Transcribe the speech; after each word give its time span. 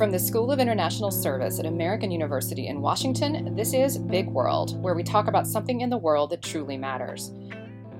From 0.00 0.10
the 0.10 0.18
School 0.18 0.50
of 0.50 0.60
International 0.60 1.10
Service 1.10 1.58
at 1.58 1.66
American 1.66 2.10
University 2.10 2.68
in 2.68 2.80
Washington, 2.80 3.54
this 3.54 3.74
is 3.74 3.98
Big 3.98 4.28
World, 4.28 4.82
where 4.82 4.94
we 4.94 5.02
talk 5.02 5.28
about 5.28 5.46
something 5.46 5.82
in 5.82 5.90
the 5.90 5.98
world 5.98 6.30
that 6.30 6.40
truly 6.40 6.78
matters. 6.78 7.32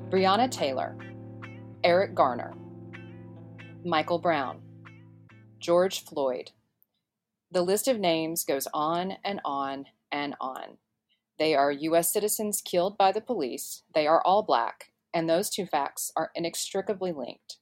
Breonna 0.08 0.50
Taylor, 0.50 0.96
Eric 1.84 2.14
Garner, 2.14 2.54
Michael 3.84 4.18
Brown, 4.18 4.62
George 5.58 6.02
Floyd. 6.02 6.52
The 7.50 7.60
list 7.60 7.86
of 7.86 8.00
names 8.00 8.44
goes 8.44 8.66
on 8.72 9.18
and 9.22 9.42
on 9.44 9.84
and 10.10 10.36
on. 10.40 10.78
They 11.38 11.54
are 11.54 11.70
U.S. 11.70 12.10
citizens 12.10 12.62
killed 12.64 12.96
by 12.96 13.12
the 13.12 13.20
police, 13.20 13.82
they 13.94 14.06
are 14.06 14.22
all 14.24 14.42
black, 14.42 14.92
and 15.12 15.28
those 15.28 15.50
two 15.50 15.66
facts 15.66 16.12
are 16.16 16.30
inextricably 16.34 17.12
linked. 17.12 17.58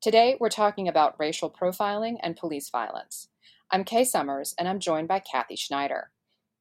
Today, 0.00 0.36
we're 0.38 0.50
talking 0.50 0.86
about 0.86 1.18
racial 1.18 1.50
profiling 1.50 2.18
and 2.22 2.36
police 2.36 2.70
violence. 2.70 3.26
I'm 3.74 3.84
Kay 3.84 4.04
Summers, 4.04 4.54
and 4.58 4.68
I'm 4.68 4.78
joined 4.78 5.08
by 5.08 5.18
Cathy 5.18 5.56
Schneider. 5.56 6.10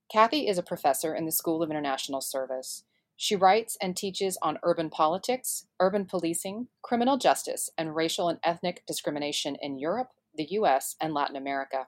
Cathy 0.10 0.48
is 0.48 0.58
a 0.58 0.64
professor 0.64 1.14
in 1.14 1.26
the 1.26 1.32
School 1.34 1.62
of 1.62 1.70
International 1.70 2.22
Service. 2.22 2.86
She 3.18 3.36
writes 3.36 3.78
and 3.82 3.98
teaches 3.98 4.38
on 4.42 4.60
urban 4.64 4.90
politics, 4.90 5.66
urban 5.82 6.06
policing, 6.06 6.70
criminal 6.82 7.18
justice, 7.18 7.70
and 7.78 7.98
racial 7.98 8.30
and 8.30 8.40
ethnic 8.46 8.84
discrimination 8.88 9.58
in 9.62 9.78
Europe, 9.78 10.12
the 10.34 10.48
US, 10.52 10.96
and 11.02 11.14
Latin 11.14 11.36
America. 11.36 11.88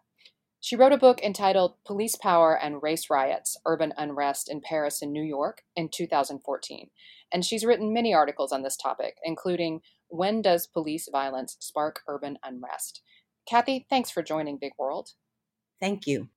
She 0.59 0.75
wrote 0.75 0.91
a 0.91 0.97
book 0.97 1.21
entitled 1.23 1.75
Police 1.85 2.17
Power 2.17 2.59
and 2.61 2.83
Race 2.83 3.09
Riots 3.09 3.55
Urban 3.65 3.93
Unrest 3.97 4.51
in 4.51 4.59
Paris 4.59 5.01
and 5.01 5.13
New 5.13 5.23
York 5.23 5.61
in 5.73 5.87
2014. 5.87 6.89
And 7.31 7.45
she's 7.45 7.63
written 7.63 7.93
many 7.93 8.13
articles 8.13 8.51
on 8.51 8.61
this 8.61 8.75
topic, 8.75 9.15
including 9.23 9.79
When 10.09 10.41
Does 10.41 10.67
Police 10.67 11.07
Violence 11.09 11.55
Spark 11.61 12.01
Urban 12.09 12.39
Unrest? 12.43 13.01
Cathy, 13.47 13.85
thanks 13.89 14.09
for 14.09 14.23
joining 14.23 14.57
Big 14.57 14.73
World. 14.77 15.11
Thank 15.79 16.07
you. 16.07 16.29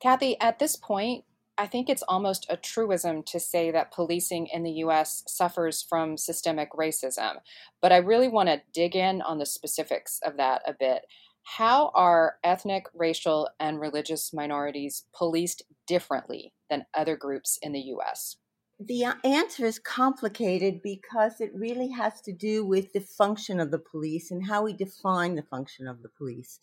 Cathy, 0.00 0.38
at 0.40 0.58
this 0.58 0.76
point, 0.76 1.24
I 1.56 1.66
think 1.66 1.90
it's 1.90 2.02
almost 2.08 2.46
a 2.48 2.56
truism 2.56 3.22
to 3.24 3.38
say 3.38 3.70
that 3.70 3.92
policing 3.92 4.46
in 4.46 4.62
the 4.62 4.72
US 4.84 5.22
suffers 5.26 5.82
from 5.82 6.16
systemic 6.16 6.72
racism, 6.72 7.36
but 7.82 7.92
I 7.92 7.98
really 7.98 8.28
want 8.28 8.48
to 8.48 8.62
dig 8.72 8.96
in 8.96 9.20
on 9.20 9.38
the 9.38 9.44
specifics 9.44 10.20
of 10.24 10.38
that 10.38 10.62
a 10.66 10.72
bit. 10.72 11.02
How 11.42 11.90
are 11.94 12.36
ethnic, 12.42 12.86
racial, 12.94 13.50
and 13.60 13.78
religious 13.78 14.32
minorities 14.32 15.04
policed 15.14 15.62
differently 15.86 16.54
than 16.70 16.86
other 16.94 17.16
groups 17.16 17.58
in 17.60 17.72
the 17.72 17.92
US? 17.96 18.36
The 18.82 19.04
uh, 19.04 19.14
answer 19.24 19.66
is 19.66 19.78
complicated 19.78 20.80
because 20.82 21.38
it 21.38 21.54
really 21.54 21.88
has 21.90 22.22
to 22.22 22.32
do 22.32 22.64
with 22.64 22.94
the 22.94 23.00
function 23.00 23.60
of 23.60 23.70
the 23.70 23.78
police 23.78 24.30
and 24.30 24.46
how 24.46 24.62
we 24.64 24.72
define 24.72 25.34
the 25.34 25.42
function 25.42 25.86
of 25.86 26.00
the 26.00 26.08
police. 26.08 26.60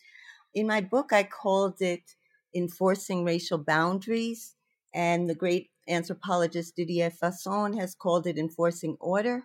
In 0.56 0.66
my 0.66 0.82
book, 0.82 1.14
I 1.14 1.22
called 1.22 1.80
it 1.80 2.16
Enforcing 2.56 3.24
Racial 3.24 3.60
Boundaries, 3.60 4.56
and 4.96 5.30
the 5.30 5.36
great 5.36 5.70
anthropologist 5.88 6.76
Didier 6.76 7.12
Fassin 7.12 7.78
has 7.78 7.94
called 7.94 8.26
it 8.26 8.40
Enforcing 8.40 8.98
Order. 9.00 9.44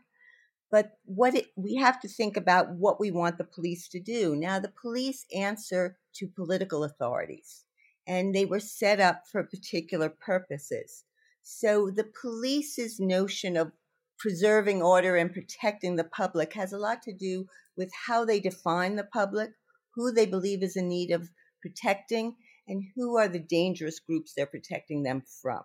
But 0.71 0.93
what 1.05 1.35
it, 1.35 1.49
we 1.57 1.75
have 1.75 2.01
to 2.01 2.09
think 2.09 2.39
about 2.39 2.71
what 2.71 2.99
we 2.99 3.11
want 3.11 3.37
the 3.37 3.45
police 3.45 3.87
to 3.89 4.01
do. 4.01 4.35
Now, 4.35 4.59
the 4.59 4.73
police 4.81 5.27
answer 5.35 5.99
to 6.15 6.27
political 6.27 6.85
authorities, 6.85 7.67
and 8.07 8.35
they 8.35 8.47
were 8.47 8.61
set 8.61 8.99
up 8.99 9.25
for 9.31 9.45
particular 9.45 10.09
purposes. 10.09 11.05
So 11.43 11.91
the 11.91 12.05
police's 12.05 13.01
notion 13.01 13.57
of 13.57 13.73
preserving 14.19 14.83
order 14.83 15.17
and 15.17 15.33
protecting 15.33 15.97
the 15.97 16.05
public 16.05 16.53
has 16.55 16.73
a 16.73 16.79
lot 16.79 17.03
to 17.03 17.13
do 17.13 17.47
with 17.77 17.91
how 18.07 18.25
they 18.25 18.39
define 18.41 18.97
the 18.97 19.05
public, 19.05 19.51
who 19.95 20.13
they 20.13 20.27
believe 20.27 20.63
is 20.63 20.77
in 20.77 20.89
need 20.89 21.11
of 21.11 21.31
protecting, 21.61 22.37
and 22.69 22.85
who 22.95 23.17
are 23.17 23.29
the 23.29 23.41
dangerous 23.41 23.99
groups 23.99 24.33
they're 24.33 24.47
protecting 24.47 25.03
them 25.03 25.23
from. 25.43 25.63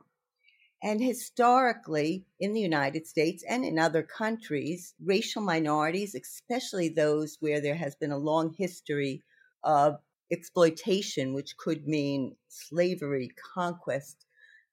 And 0.84 1.02
historically, 1.02 2.25
in 2.40 2.53
the 2.53 2.62
United 2.62 3.07
States 3.07 3.44
and 3.47 3.66
in 3.66 3.79
other 3.79 4.03
countries, 4.03 4.94
racial 5.03 5.41
minorities, 5.41 6.13
especially 6.16 6.90
those 6.90 7.38
where 7.40 7.62
there 7.62 7.75
has 7.75 7.96
been 7.96 8.12
a 8.12 8.18
long 8.18 8.53
history 8.57 9.23
of 9.63 10.00
exploitation, 10.31 11.34
which 11.34 11.57
could 11.57 11.88
mean 11.88 12.35
slavery, 12.47 13.31
conquest, 13.53 14.27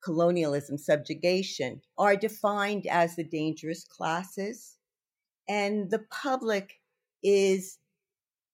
colonialism, 0.05 0.77
subjugation, 0.77 1.81
are 1.97 2.17
defined 2.17 2.87
as 2.87 3.17
the 3.17 3.25
dangerous 3.25 3.85
classes. 3.85 4.77
And 5.49 5.91
the 5.91 6.05
public 6.11 6.75
is, 7.23 7.79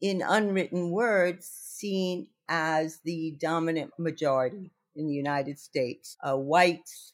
in 0.01 0.23
unwritten 0.27 0.91
words, 0.91 1.47
seen 1.47 2.29
as 2.49 3.01
the 3.05 3.37
dominant 3.41 3.93
majority 3.99 4.73
in 4.97 5.07
the 5.07 5.15
United 5.15 5.59
States 5.59 6.17
uh, 6.23 6.37
whites, 6.37 7.13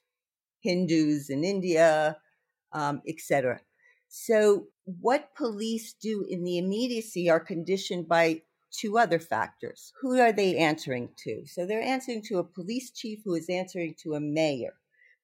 Hindus 0.60 1.30
in 1.30 1.44
India, 1.44 2.16
um, 2.72 3.02
etc. 3.06 3.60
So, 4.08 4.66
what 4.84 5.34
police 5.34 5.94
do 5.94 6.24
in 6.28 6.44
the 6.44 6.58
immediacy 6.58 7.28
are 7.28 7.40
conditioned 7.40 8.08
by 8.08 8.42
two 8.72 8.98
other 8.98 9.18
factors. 9.18 9.92
Who 10.00 10.18
are 10.20 10.32
they 10.32 10.56
answering 10.56 11.10
to? 11.24 11.46
So 11.46 11.66
they're 11.66 11.82
answering 11.82 12.22
to 12.28 12.38
a 12.38 12.44
police 12.44 12.90
chief 12.90 13.20
who 13.24 13.34
is 13.34 13.48
answering 13.48 13.94
to 14.02 14.14
a 14.14 14.20
mayor. 14.20 14.74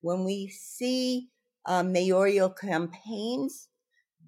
When 0.01 0.25
we 0.25 0.49
see 0.49 1.29
uh, 1.67 1.83
mayoral 1.83 2.51
campaigns 2.51 3.69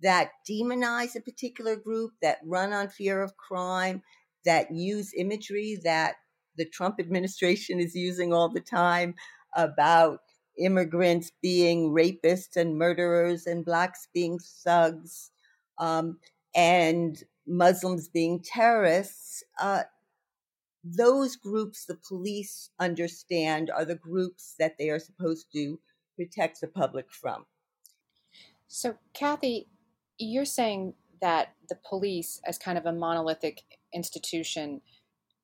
that 0.02 0.30
demonize 0.48 1.16
a 1.16 1.20
particular 1.20 1.76
group, 1.76 2.12
that 2.22 2.38
run 2.44 2.72
on 2.72 2.88
fear 2.88 3.22
of 3.22 3.36
crime, 3.36 4.02
that 4.44 4.74
use 4.74 5.12
imagery 5.16 5.78
that 5.84 6.16
the 6.56 6.66
Trump 6.66 6.96
administration 7.00 7.80
is 7.80 7.94
using 7.94 8.32
all 8.32 8.48
the 8.48 8.60
time 8.60 9.14
about 9.56 10.20
immigrants 10.58 11.32
being 11.42 11.90
rapists 11.90 12.56
and 12.56 12.78
murderers 12.78 13.46
and 13.46 13.64
blacks 13.64 14.06
being 14.14 14.38
thugs, 14.64 15.30
um, 15.78 16.18
and 16.54 17.24
Muslims 17.46 18.08
being 18.08 18.40
terrorists, 18.40 19.42
uh, 19.60 19.82
those 20.82 21.36
groups 21.36 21.86
the 21.86 21.98
police 22.08 22.70
understand 22.78 23.70
are 23.70 23.84
the 23.84 23.94
groups 23.94 24.54
that 24.58 24.76
they 24.78 24.90
are 24.90 24.98
supposed 24.98 25.46
to 25.52 25.78
protect 26.16 26.60
the 26.60 26.68
public 26.68 27.10
from. 27.10 27.46
So, 28.68 28.96
Cathy, 29.12 29.66
you're 30.18 30.44
saying 30.44 30.94
that 31.20 31.54
the 31.68 31.78
police, 31.88 32.40
as 32.46 32.58
kind 32.58 32.76
of 32.76 32.86
a 32.86 32.92
monolithic 32.92 33.62
institution, 33.92 34.82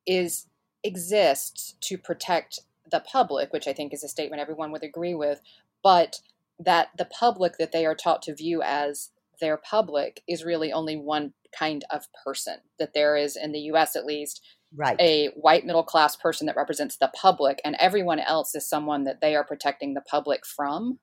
is 0.05 0.47
exists 0.83 1.75
to 1.81 1.97
protect 1.97 2.59
the 2.91 2.99
public, 2.99 3.53
which 3.53 3.67
I 3.67 3.73
think 3.73 3.93
is 3.93 4.03
a 4.03 4.07
statement 4.07 4.41
everyone 4.41 4.71
would 4.71 4.83
agree 4.83 5.15
with, 5.15 5.41
but 5.83 6.21
that 6.59 6.89
the 6.97 7.05
public 7.05 7.57
that 7.57 7.71
they 7.71 7.85
are 7.85 7.95
taught 7.95 8.21
to 8.23 8.35
view 8.35 8.61
as 8.61 9.11
their 9.39 9.57
public 9.57 10.23
is 10.27 10.43
really 10.43 10.71
only 10.71 10.95
one 10.95 11.33
kind 11.57 11.83
of 11.89 12.03
person 12.25 12.57
that 12.79 12.93
there 12.93 13.15
is 13.15 13.35
in 13.35 13.51
the 13.51 13.59
US 13.59 13.95
at 13.95 14.05
least 14.05 14.41
right. 14.75 14.99
a 14.99 15.29
white 15.35 15.65
middle 15.65 15.83
class 15.83 16.15
person 16.15 16.47
that 16.47 16.55
represents 16.55 16.97
the 16.97 17.11
public 17.13 17.59
and 17.63 17.75
everyone 17.79 18.19
else 18.19 18.55
is 18.55 18.67
someone 18.67 19.03
that 19.03 19.21
they 19.21 19.35
are 19.35 19.43
protecting 19.43 19.93
the 19.93 20.01
public 20.01 20.45
from 20.45 20.99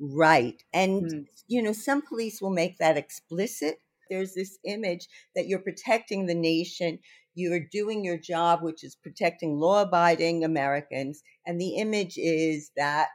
right 0.00 0.62
and 0.72 1.02
mm. 1.02 1.24
you 1.46 1.62
know 1.62 1.72
some 1.72 2.02
police 2.02 2.40
will 2.40 2.50
make 2.50 2.78
that 2.78 2.96
explicit 2.96 3.76
there's 4.10 4.34
this 4.34 4.58
image 4.64 5.06
that 5.34 5.46
you're 5.46 5.60
protecting 5.60 6.26
the 6.26 6.34
nation 6.34 6.98
you're 7.34 7.60
doing 7.72 8.04
your 8.04 8.18
job 8.18 8.60
which 8.62 8.82
is 8.84 8.96
protecting 8.96 9.58
law 9.58 9.82
abiding 9.82 10.44
americans 10.44 11.22
and 11.46 11.60
the 11.60 11.76
image 11.76 12.14
is 12.16 12.70
that 12.76 13.08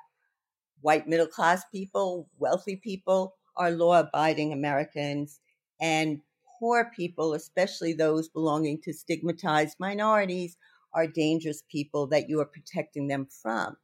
white 0.81 1.07
middle 1.07 1.27
class 1.27 1.63
people 1.73 2.29
wealthy 2.37 2.79
people 2.81 3.35
are 3.57 3.71
law 3.71 3.99
abiding 3.99 4.53
americans 4.53 5.39
and 5.81 6.21
poor 6.59 6.91
people, 6.95 7.33
especially 7.33 7.93
those 7.93 8.29
belonging 8.29 8.81
to 8.83 8.93
stigmatized 8.93 9.77
minorities, 9.79 10.57
are 10.93 11.07
dangerous 11.07 11.63
people 11.69 12.07
that 12.07 12.29
you 12.29 12.39
are 12.39 12.45
protecting 12.45 13.07
them 13.07 13.27
from. 13.41 13.77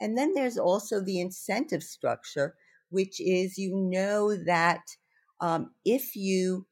And 0.00 0.16
then 0.16 0.34
there's 0.34 0.58
also 0.58 1.00
the 1.00 1.20
incentive 1.20 1.82
structure, 1.82 2.54
which 2.90 3.20
is 3.20 3.58
you 3.58 3.74
know 3.76 4.36
that 4.36 4.82
um, 5.40 5.72
if 5.84 6.16
you 6.16 6.66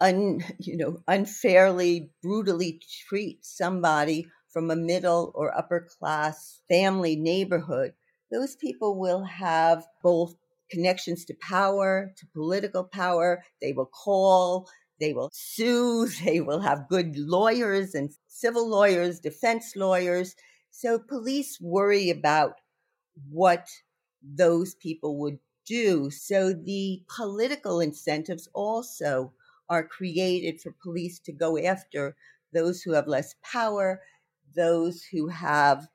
un, 0.00 0.44
you 0.58 0.76
know 0.76 1.02
unfairly, 1.08 2.10
brutally 2.22 2.80
treat 3.08 3.44
somebody 3.44 4.26
from 4.48 4.70
a 4.70 4.76
middle 4.76 5.32
or 5.34 5.56
upper 5.56 5.88
class 5.98 6.60
family 6.68 7.16
neighborhood, 7.16 7.92
those 8.30 8.56
people 8.56 8.98
will 8.98 9.24
have 9.24 9.86
both 10.02 10.36
connections 10.70 11.24
to 11.26 11.34
power, 11.40 12.12
to 12.16 12.26
political 12.34 12.84
power. 12.84 13.42
They 13.60 13.72
will 13.72 13.86
call, 13.86 14.68
they 15.00 15.12
will 15.12 15.30
sue, 15.32 16.08
they 16.24 16.40
will 16.40 16.60
have 16.60 16.88
good 16.88 17.16
lawyers 17.16 17.94
and 17.94 18.12
civil 18.26 18.68
lawyers, 18.68 19.20
defense 19.20 19.74
lawyers. 19.76 20.34
So 20.70 20.98
police 20.98 21.58
worry 21.60 22.10
about 22.10 22.60
what 23.30 23.68
those 24.22 24.74
people 24.74 25.18
would 25.18 25.38
do. 25.66 26.10
So 26.10 26.52
the 26.52 27.02
political 27.14 27.80
incentives 27.80 28.48
also 28.52 29.32
are 29.68 29.86
created 29.86 30.60
for 30.60 30.74
police 30.82 31.18
to 31.20 31.32
go 31.32 31.58
after 31.58 32.16
those 32.52 32.82
who 32.82 32.92
have 32.92 33.06
less 33.06 33.34
power 33.42 34.00
those 34.54 35.02
who 35.02 35.28
have 35.28 35.88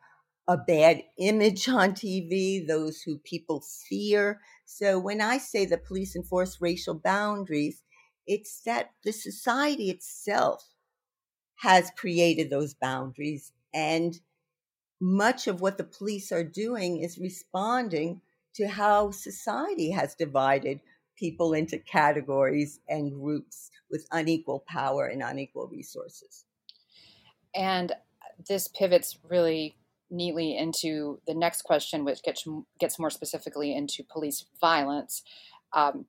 a 0.49 0.57
bad 0.57 1.03
image 1.19 1.69
on 1.69 1.93
TV, 1.93 2.67
those 2.67 3.03
who 3.03 3.19
people 3.19 3.61
fear. 3.61 4.41
So 4.65 4.99
when 4.99 5.21
I 5.21 5.37
say 5.37 5.65
the 5.65 5.77
police 5.77 6.15
enforce 6.15 6.59
racial 6.59 6.95
boundaries, 6.95 7.83
it's 8.25 8.61
that 8.61 8.91
the 9.03 9.13
society 9.13 9.91
itself 9.91 10.73
has 11.57 11.91
created 11.95 12.49
those 12.49 12.73
boundaries. 12.73 13.53
And 13.75 14.19
much 14.99 15.47
of 15.47 15.61
what 15.61 15.77
the 15.77 15.83
police 15.83 16.31
are 16.31 16.43
doing 16.43 16.97
is 16.97 17.19
responding 17.19 18.21
to 18.55 18.67
how 18.67 19.11
society 19.11 19.91
has 19.91 20.15
divided 20.15 20.81
people 21.15 21.53
into 21.53 21.77
categories 21.77 22.79
and 22.89 23.13
groups 23.13 23.69
with 23.91 24.07
unequal 24.11 24.63
power 24.67 25.05
and 25.05 25.21
unequal 25.21 25.67
resources. 25.67 26.45
And 27.53 27.93
this 28.47 28.67
pivots 28.67 29.19
really 29.23 29.78
neatly 30.09 30.57
into 30.57 31.19
the 31.27 31.33
next 31.33 31.63
question, 31.63 32.05
which 32.05 32.23
gets 32.23 32.45
gets 32.79 32.99
more 32.99 33.09
specifically 33.09 33.75
into 33.75 34.03
police 34.03 34.45
violence. 34.59 35.23
Um, 35.73 36.05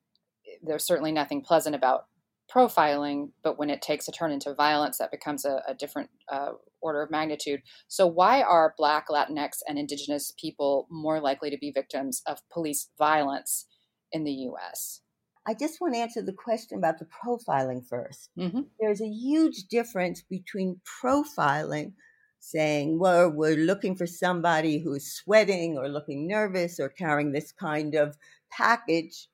there's 0.63 0.85
certainly 0.85 1.13
nothing 1.13 1.43
pleasant 1.43 1.77
about 1.77 2.07
profiling, 2.53 3.31
but 3.43 3.59
when 3.59 3.71
it 3.71 3.81
takes 3.81 4.09
a 4.09 4.13
turn 4.13 4.33
into 4.33 4.53
violence, 4.55 4.99
that 4.99 5.11
becomes 5.11 5.45
a, 5.45 5.63
a 5.69 5.75
different 5.75 6.11
uh, 6.29 6.53
order 6.81 7.03
of 7.03 7.11
magnitude. 7.11 7.63
So, 7.89 8.07
why 8.07 8.43
are 8.43 8.75
Black, 8.77 9.09
Latinx, 9.09 9.59
and 9.69 9.79
Indigenous 9.79 10.33
people 10.39 10.87
more 10.91 11.21
likely 11.21 11.51
to 11.51 11.59
be 11.59 11.71
victims 11.71 12.23
of 12.27 12.41
police 12.51 12.89
violence 12.99 13.67
in 14.13 14.25
the 14.25 14.33
U.S.? 14.33 15.01
I 15.47 15.55
just 15.55 15.81
want 15.81 15.95
to 15.95 16.01
answer 16.01 16.23
the 16.23 16.33
question 16.33 16.79
about 16.79 16.99
the 16.99 17.07
profiling 17.07 17.87
1st 17.89 18.29
mm-hmm. 18.39 18.61
There's 18.79 19.01
a 19.01 19.09
huge 19.09 19.65
difference 19.71 20.23
between 20.23 20.81
profiling, 21.03 21.93
saying, 22.41 22.99
well, 22.99 23.31
we're 23.31 23.57
looking 23.57 23.95
for 23.95 24.07
somebody 24.07 24.81
who's 24.81 25.13
sweating 25.13 25.79
or 25.79 25.89
looking 25.89 26.27
nervous 26.27 26.81
or 26.81 26.89
carrying 26.89 27.33
this 27.33 27.53
kind 27.53 27.95
of 27.95 28.17
package, 28.51 29.29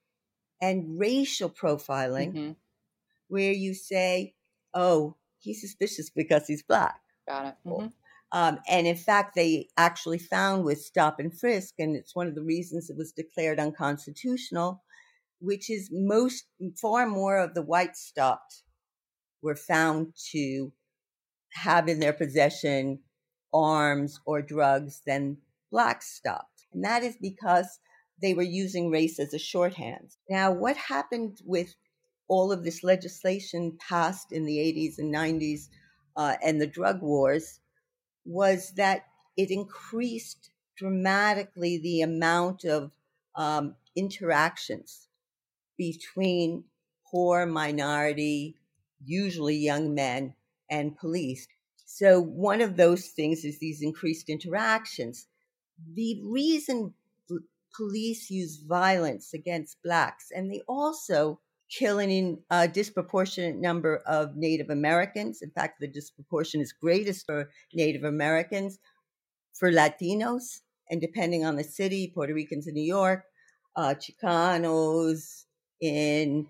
and 0.61 0.99
racial 0.99 1.51
profiling, 1.51 2.33
mm-hmm. 2.33 2.53
where 3.29 3.53
you 3.53 3.75
say, 3.75 4.35
oh, 4.75 5.17
he's 5.39 5.61
suspicious 5.61 6.11
because 6.11 6.47
he's 6.47 6.63
black. 6.63 7.01
Got 7.29 7.47
it. 7.47 7.55
Mm-hmm. 7.67 7.87
Um, 8.33 8.59
and 8.69 8.87
in 8.87 8.97
fact, 8.97 9.35
they 9.35 9.69
actually 9.77 10.19
found 10.19 10.65
with 10.65 10.81
stop 10.81 11.21
and 11.21 11.33
frisk, 11.33 11.75
and 11.79 11.95
it's 11.95 12.17
one 12.17 12.27
of 12.27 12.35
the 12.35 12.43
reasons 12.43 12.91
it 12.91 12.97
was 12.97 13.13
declared 13.13 13.61
unconstitutional, 13.61 14.83
which 15.41 15.71
is 15.71 15.91
most 15.93 16.47
far 16.81 17.07
more 17.07 17.39
of 17.39 17.55
the 17.55 17.63
white 17.63 17.97
stopped 17.97 18.63
were 19.43 19.57
found 19.57 20.15
to 20.33 20.73
have 21.57 21.89
in 21.89 22.01
their 22.01 22.13
possession 22.13 23.01
arms 23.53 24.21
or 24.27 24.43
drugs 24.43 25.03
than 25.07 25.39
blacks 25.71 26.15
stopped. 26.15 26.67
And 26.73 26.85
that 26.85 27.03
is 27.03 27.17
because 27.21 27.79
they 28.21 28.35
were 28.35 28.43
using 28.43 28.91
race 28.91 29.19
as 29.19 29.35
a 29.35 29.39
shorthand. 29.39 30.17
Now, 30.29 30.53
what 30.53 30.77
happened 30.77 31.41
with 31.45 31.75
all 32.29 32.53
of 32.53 32.65
this 32.65 32.83
legislation 32.83 33.79
passed 33.89 34.33
in 34.33 34.45
the 34.45 34.59
80s 34.59 34.99
and 34.99 35.15
90s 35.15 35.69
uh, 36.17 36.37
and 36.43 36.61
the 36.61 36.67
drug 36.67 37.03
wars 37.03 37.61
was 38.25 38.73
that 38.77 39.05
it 39.37 39.51
increased 39.51 40.51
dramatically 40.77 41.79
the 41.79 42.01
amount 42.03 42.65
of 42.65 42.91
um, 43.37 43.77
interactions 43.95 45.09
between 45.77 46.65
poor 47.11 47.47
minority, 47.47 48.57
usually 49.05 49.57
young 49.57 49.95
men, 49.95 50.35
and 50.71 50.97
police. 50.97 51.47
So, 51.85 52.21
one 52.21 52.61
of 52.61 52.77
those 52.77 53.09
things 53.09 53.45
is 53.45 53.59
these 53.59 53.83
increased 53.83 54.29
interactions. 54.29 55.27
The 55.95 56.21
reason 56.25 56.95
police 57.77 58.31
use 58.31 58.63
violence 58.67 59.35
against 59.35 59.83
blacks, 59.83 60.29
and 60.35 60.51
they 60.51 60.63
also 60.67 61.41
kill 61.71 62.01
a 62.01 62.37
uh, 62.51 62.67
disproportionate 62.69 63.57
number 63.57 63.99
of 64.07 64.37
Native 64.37 64.71
Americans. 64.71 65.43
In 65.43 65.51
fact, 65.51 65.81
the 65.81 65.89
disproportion 65.89 66.61
is 66.61 66.73
greatest 66.73 67.27
for 67.27 67.51
Native 67.75 68.05
Americans, 68.05 68.79
for 69.55 69.71
Latinos, 69.71 70.61
and 70.91 71.01
depending 71.01 71.45
on 71.45 71.57
the 71.57 71.65
city, 71.65 72.11
Puerto 72.15 72.35
Ricans 72.35 72.67
in 72.67 72.75
New 72.75 72.85
York, 72.85 73.25
uh, 73.75 73.95
Chicanos 73.95 75.45
in 75.81 76.47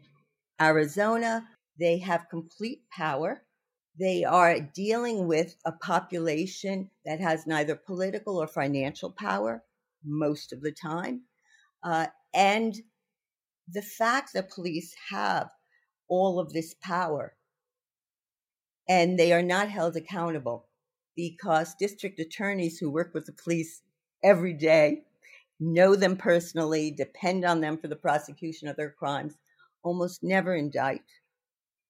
Arizona. 0.60 1.46
They 1.78 1.98
have 1.98 2.28
complete 2.30 2.82
power. 2.90 3.42
They 3.98 4.24
are 4.24 4.60
dealing 4.60 5.26
with 5.26 5.56
a 5.64 5.72
population 5.72 6.90
that 7.04 7.20
has 7.20 7.46
neither 7.46 7.74
political 7.74 8.36
or 8.36 8.46
financial 8.46 9.10
power 9.10 9.64
most 10.04 10.52
of 10.52 10.60
the 10.60 10.72
time. 10.72 11.22
Uh, 11.82 12.08
and 12.34 12.76
the 13.68 13.82
fact 13.82 14.32
that 14.34 14.50
police 14.50 14.94
have 15.10 15.50
all 16.08 16.38
of 16.38 16.52
this 16.52 16.74
power 16.74 17.34
and 18.88 19.18
they 19.18 19.32
are 19.32 19.42
not 19.42 19.68
held 19.68 19.96
accountable 19.96 20.68
because 21.16 21.74
district 21.74 22.20
attorneys 22.20 22.78
who 22.78 22.90
work 22.90 23.14
with 23.14 23.26
the 23.26 23.32
police 23.32 23.82
every 24.22 24.52
day 24.52 25.02
know 25.58 25.96
them 25.96 26.16
personally, 26.16 26.90
depend 26.90 27.44
on 27.44 27.60
them 27.60 27.78
for 27.78 27.88
the 27.88 27.96
prosecution 27.96 28.68
of 28.68 28.76
their 28.76 28.90
crimes, 28.90 29.34
almost 29.82 30.22
never 30.22 30.54
indict 30.54 31.02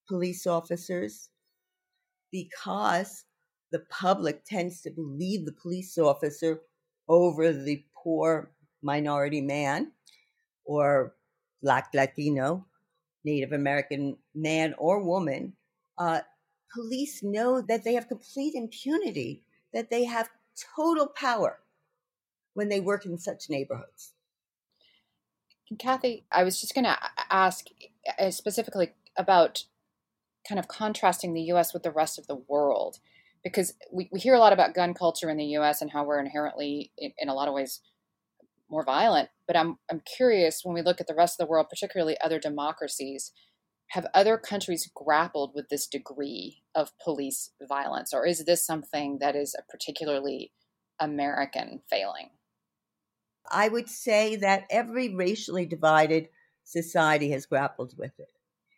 police 0.08 0.46
officers 0.46 1.30
because 2.36 3.24
the 3.72 3.78
public 3.90 4.44
tends 4.44 4.82
to 4.82 4.90
believe 4.90 5.44
the 5.44 5.52
police 5.52 5.96
officer 5.96 6.60
over 7.08 7.52
the 7.52 7.82
poor 7.96 8.50
minority 8.82 9.40
man 9.40 9.92
or 10.64 11.14
Black, 11.62 11.88
Latino, 11.94 12.66
Native 13.24 13.52
American 13.52 14.18
man 14.34 14.74
or 14.76 15.02
woman. 15.02 15.54
Uh, 15.96 16.20
police 16.72 17.22
know 17.22 17.62
that 17.62 17.84
they 17.84 17.94
have 17.94 18.08
complete 18.08 18.54
impunity, 18.54 19.42
that 19.72 19.88
they 19.90 20.04
have 20.04 20.28
total 20.76 21.06
power 21.06 21.60
when 22.52 22.68
they 22.68 22.80
work 22.80 23.06
in 23.06 23.18
such 23.18 23.48
neighborhoods. 23.48 24.12
Cathy, 25.78 26.26
I 26.30 26.44
was 26.44 26.60
just 26.60 26.74
going 26.74 26.84
to 26.84 26.98
ask 27.30 27.66
uh, 28.18 28.30
specifically 28.30 28.90
about 29.16 29.64
kind 30.46 30.58
of 30.58 30.68
contrasting 30.68 31.34
the 31.34 31.42
US 31.52 31.72
with 31.72 31.82
the 31.82 31.90
rest 31.90 32.18
of 32.18 32.26
the 32.26 32.42
world, 32.48 32.98
because 33.42 33.74
we, 33.92 34.08
we 34.12 34.20
hear 34.20 34.34
a 34.34 34.38
lot 34.38 34.52
about 34.52 34.74
gun 34.74 34.94
culture 34.94 35.30
in 35.30 35.36
the 35.36 35.56
US 35.56 35.82
and 35.82 35.90
how 35.90 36.04
we're 36.04 36.20
inherently, 36.20 36.92
in, 36.98 37.12
in 37.18 37.28
a 37.28 37.34
lot 37.34 37.48
of 37.48 37.54
ways, 37.54 37.80
more 38.68 38.84
violent. 38.84 39.28
But 39.46 39.56
I'm, 39.56 39.78
I'm 39.90 40.02
curious 40.16 40.60
when 40.62 40.74
we 40.74 40.82
look 40.82 41.00
at 41.00 41.06
the 41.06 41.14
rest 41.14 41.38
of 41.38 41.46
the 41.46 41.50
world, 41.50 41.68
particularly 41.70 42.16
other 42.20 42.38
democracies, 42.38 43.32
have 43.90 44.06
other 44.14 44.36
countries 44.36 44.90
grappled 44.94 45.52
with 45.54 45.68
this 45.68 45.86
degree 45.86 46.62
of 46.74 46.90
police 47.02 47.52
violence, 47.68 48.12
or 48.12 48.26
is 48.26 48.44
this 48.44 48.66
something 48.66 49.18
that 49.20 49.36
is 49.36 49.54
a 49.54 49.70
particularly 49.70 50.52
American 50.98 51.82
failing? 51.88 52.30
I 53.48 53.68
would 53.68 53.88
say 53.88 54.36
that 54.36 54.64
every 54.70 55.14
racially 55.14 55.66
divided 55.66 56.28
society 56.64 57.30
has 57.30 57.46
grappled 57.46 57.94
with 57.96 58.18
it. 58.18 58.28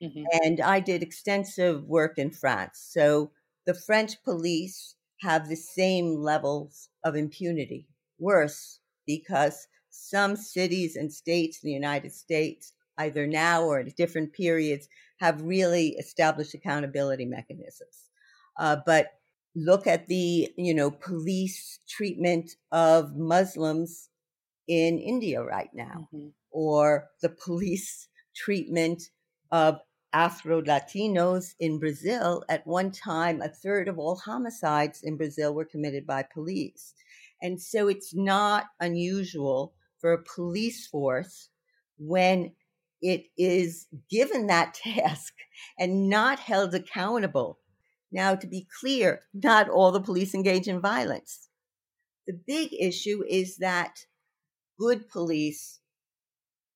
Mm-hmm. 0.03 0.25
And 0.45 0.61
I 0.61 0.81
did 0.81 1.03
extensive 1.03 1.85
work 1.85 2.19
in 2.19 2.31
France. 2.31 2.89
So 2.93 3.33
the 3.67 3.75
French 3.75 4.23
police 4.25 4.95
have 5.21 5.49
the 5.49 5.57
same 5.57 6.17
levels 6.17 6.89
of 7.05 7.17
impunity, 7.17 7.89
worse, 8.19 8.81
because 9.07 9.67
some 9.91 10.37
cities 10.37 10.97
and 10.97 11.13
states 11.13 11.59
in 11.63 11.69
the 11.69 11.75
United 11.75 12.13
States, 12.13 12.73
either 12.99 13.27
now 13.27 13.65
or 13.65 13.81
at 13.81 13.97
different 13.97 14.33
periods, 14.33 14.89
have 15.21 15.43
really 15.43 15.97
established 15.99 16.55
accountability 16.55 17.25
mechanisms. 17.25 18.11
Uh, 18.59 18.77
but 18.87 19.09
look 19.57 19.87
at 19.87 20.07
the, 20.07 20.49
you 20.57 20.75
know, 20.75 20.91
police 20.91 21.81
treatment 21.89 22.53
of 22.71 23.17
Muslims 23.17 24.09
in 24.69 24.99
India 24.99 25.43
right 25.43 25.71
now, 25.75 26.09
mm-hmm. 26.15 26.29
or 26.51 27.09
the 27.23 27.29
police 27.45 28.09
treatment 28.37 29.03
of 29.51 29.81
Afro 30.13 30.63
Latinos 30.63 31.55
in 31.61 31.79
Brazil. 31.79 32.45
At 32.49 32.67
one 32.67 32.91
time, 32.91 33.41
a 33.41 33.49
third 33.49 33.89
of 33.89 33.99
all 33.99 34.17
homicides 34.17 35.03
in 35.03 35.17
Brazil 35.17 35.55
were 35.55 35.65
committed 35.65 36.07
by 36.07 36.23
police. 36.23 36.95
And 37.43 37.61
so 37.61 37.89
it's 37.89 38.15
not 38.15 38.67
unusual 38.81 39.75
for 40.01 40.13
a 40.13 40.23
police 40.23 40.87
force 40.87 41.51
when 41.99 42.53
it 43.01 43.27
is 43.37 43.87
given 44.11 44.47
that 44.47 44.75
task 44.83 45.35
and 45.79 46.09
not 46.09 46.39
held 46.39 46.75
accountable. 46.75 47.59
Now, 48.11 48.35
to 48.35 48.47
be 48.47 48.67
clear, 48.81 49.21
not 49.35 49.69
all 49.69 49.93
the 49.93 50.01
police 50.01 50.35
engage 50.35 50.67
in 50.67 50.81
violence. 50.81 51.49
The 52.27 52.39
big 52.47 52.73
issue 52.73 53.23
is 53.29 53.59
that 53.59 54.07
good 54.79 55.09
police 55.09 55.81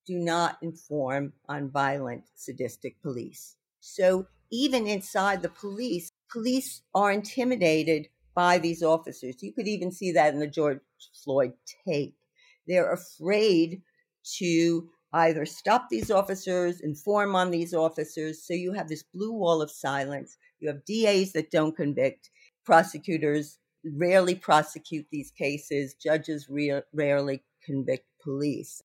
do 0.07 0.19
not 0.19 0.59
inform 0.63 1.33
on 1.49 1.71
violent, 1.71 2.25
sadistic 2.35 3.01
police. 3.03 3.57
So 3.81 4.27
even 4.51 4.87
inside 4.87 5.43
the 5.43 5.49
police, 5.49 6.11
police 6.31 6.83
are 6.95 7.13
intimidated 7.13 8.09
by 8.35 8.59
these 8.59 8.83
officers. 8.83 9.43
You 9.43 9.53
could 9.53 9.69
even 9.69 9.93
see 9.93 10.13
that 10.13 10.33
in 10.33 10.41
the 10.41 10.47
George 10.47 10.81
Floyd 11.25 11.53
tape. 11.87 12.17
They're 12.67 12.93
afraid 12.93 13.83
to 14.39 14.89
either 15.13 15.45
stop 15.45 15.89
these 15.91 16.11
officers, 16.11 16.81
inform 16.81 17.35
on 17.35 17.51
these 17.51 17.75
officers. 17.75 18.43
So 18.43 18.55
you 18.55 18.73
have 18.73 18.89
this 18.89 19.03
blue 19.03 19.33
wall 19.33 19.61
of 19.61 19.71
silence. 19.71 20.39
You 20.61 20.69
have 20.69 20.85
DAs 20.85 21.33
that 21.33 21.51
don't 21.51 21.77
convict, 21.77 22.31
prosecutors 22.65 23.59
rarely 23.85 24.35
prosecute 24.35 25.07
these 25.11 25.31
cases, 25.31 25.95
judges 25.95 26.49
re- 26.49 26.83
rarely 26.93 27.43
convict 27.65 28.07
police. 28.23 28.83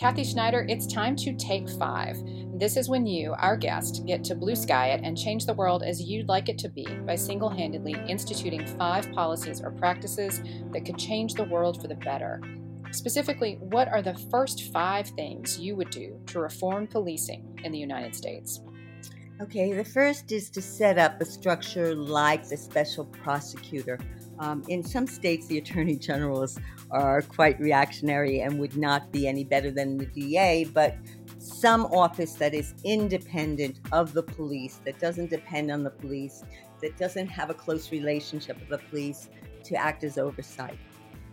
Cathy 0.00 0.24
Schneider, 0.24 0.66
it's 0.68 0.86
time 0.86 1.14
to 1.16 1.32
take 1.34 1.68
five. 1.70 2.16
This 2.58 2.76
is 2.76 2.88
when 2.88 3.06
you, 3.06 3.34
our 3.38 3.56
guest, 3.56 4.04
get 4.04 4.24
to 4.24 4.34
blue 4.34 4.56
sky 4.56 4.88
it 4.88 5.00
and 5.04 5.16
change 5.16 5.46
the 5.46 5.54
world 5.54 5.82
as 5.82 6.02
you'd 6.02 6.28
like 6.28 6.48
it 6.48 6.58
to 6.58 6.68
be 6.68 6.84
by 7.06 7.14
single 7.14 7.48
handedly 7.48 7.94
instituting 8.08 8.66
five 8.78 9.10
policies 9.12 9.60
or 9.60 9.70
practices 9.70 10.42
that 10.72 10.84
could 10.84 10.98
change 10.98 11.34
the 11.34 11.44
world 11.44 11.80
for 11.80 11.88
the 11.88 11.94
better. 11.94 12.40
Specifically, 12.90 13.58
what 13.60 13.88
are 13.88 14.02
the 14.02 14.18
first 14.30 14.72
five 14.72 15.08
things 15.10 15.58
you 15.58 15.76
would 15.76 15.90
do 15.90 16.20
to 16.26 16.40
reform 16.40 16.86
policing 16.86 17.60
in 17.64 17.72
the 17.72 17.78
United 17.78 18.14
States? 18.14 18.60
Okay, 19.40 19.72
the 19.72 19.84
first 19.84 20.30
is 20.30 20.50
to 20.50 20.62
set 20.62 20.98
up 20.98 21.20
a 21.20 21.24
structure 21.24 21.94
like 21.94 22.48
the 22.48 22.56
special 22.56 23.04
prosecutor 23.06 23.98
um, 24.42 24.64
in 24.68 24.82
some 24.82 25.06
states, 25.06 25.46
the 25.46 25.58
attorney 25.62 25.96
generals 25.96 26.58
are 26.90 27.22
quite 27.22 27.58
reactionary 27.60 28.40
and 28.40 28.58
would 28.58 28.76
not 28.76 29.12
be 29.12 29.26
any 29.26 29.44
better 29.44 29.70
than 29.70 29.96
the 29.96 30.06
DA, 30.06 30.64
but 30.64 30.96
some 31.38 31.86
office 31.86 32.34
that 32.34 32.54
is 32.54 32.74
independent 32.84 33.78
of 33.92 34.12
the 34.12 34.22
police, 34.22 34.80
that 34.84 34.98
doesn't 34.98 35.30
depend 35.30 35.70
on 35.70 35.82
the 35.82 35.90
police, 35.90 36.44
that 36.82 36.96
doesn't 36.98 37.28
have 37.28 37.50
a 37.50 37.54
close 37.54 37.92
relationship 37.92 38.58
with 38.58 38.68
the 38.68 38.78
police 38.88 39.28
to 39.64 39.76
act 39.76 40.04
as 40.04 40.18
oversight. 40.18 40.78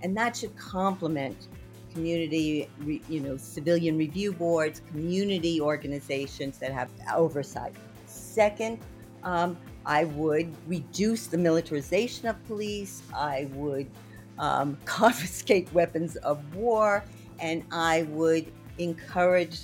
And 0.02 0.16
that 0.16 0.38
should 0.38 0.56
complement 0.56 1.48
community, 1.92 2.70
you 2.86 3.20
know, 3.20 3.36
civilian 3.38 3.98
review 3.98 4.32
boards, 4.32 4.82
community 4.92 5.60
organizations 5.60 6.60
that 6.60 6.72
have 6.72 6.90
oversight. 7.14 7.76
Second, 8.20 8.80
um, 9.24 9.58
I 9.86 10.06
would 10.06 10.54
reduce 10.68 11.28
the 11.28 11.38
militarization 11.38 12.28
of 12.28 12.44
police. 12.46 13.02
I 13.16 13.48
would 13.54 13.90
um, 14.38 14.78
confiscate 14.86 15.72
weapons 15.74 16.16
of 16.18 16.56
war, 16.56 17.04
and 17.40 17.64
I 17.72 18.04
would 18.10 18.52
encourage 18.78 19.60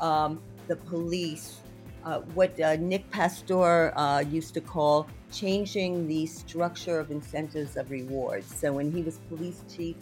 um, 0.00 0.40
the 0.68 0.76
police, 0.76 1.60
uh, 2.04 2.20
what 2.34 2.58
uh, 2.60 2.76
Nick 2.76 3.10
Pastore 3.10 3.96
uh, 3.98 4.20
used 4.20 4.54
to 4.54 4.60
call 4.60 5.08
changing 5.32 6.06
the 6.06 6.26
structure 6.26 6.98
of 6.98 7.10
incentives 7.10 7.76
of 7.76 7.90
rewards. 7.90 8.54
So 8.54 8.72
when 8.72 8.92
he 8.92 9.02
was 9.02 9.18
police 9.28 9.64
chief, 9.74 9.96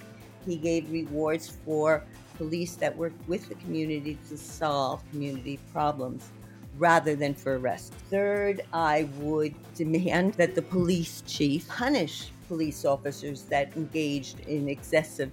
he 0.44 0.56
gave 0.56 0.90
rewards 0.90 1.56
for 1.64 2.04
police 2.36 2.74
that 2.76 2.96
worked 2.96 3.26
with 3.28 3.48
the 3.48 3.54
community 3.56 4.18
to 4.28 4.36
solve 4.36 5.02
community 5.10 5.58
problems 5.72 6.30
rather 6.78 7.14
than 7.14 7.34
for 7.34 7.56
arrest. 7.56 7.92
Third, 8.10 8.62
I 8.72 9.08
would 9.18 9.54
demand 9.74 10.34
that 10.34 10.54
the 10.54 10.62
police 10.62 11.22
chief 11.26 11.68
punish 11.68 12.30
police 12.48 12.84
officers 12.84 13.42
that 13.42 13.76
engaged 13.76 14.40
in 14.40 14.68
excessive 14.68 15.30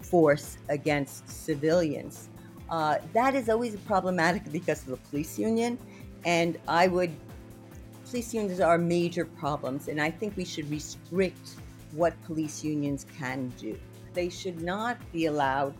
force 0.00 0.58
against 0.68 1.28
civilians. 1.28 2.28
Uh, 2.70 2.96
that 3.12 3.34
is 3.34 3.48
always 3.48 3.76
problematic 3.76 4.50
because 4.50 4.82
of 4.82 4.88
the 4.88 4.96
police 4.96 5.38
union, 5.38 5.78
and 6.24 6.58
I 6.68 6.88
would. 6.88 7.10
Police 8.06 8.34
unions 8.34 8.60
are 8.60 8.76
major 8.76 9.24
problems, 9.24 9.88
and 9.88 10.00
I 10.00 10.10
think 10.10 10.36
we 10.36 10.44
should 10.44 10.70
restrict 10.70 11.56
what 11.92 12.12
police 12.24 12.62
unions 12.62 13.06
can 13.18 13.48
do. 13.58 13.78
They 14.12 14.28
should 14.28 14.62
not 14.62 14.98
be 15.12 15.26
allowed 15.26 15.74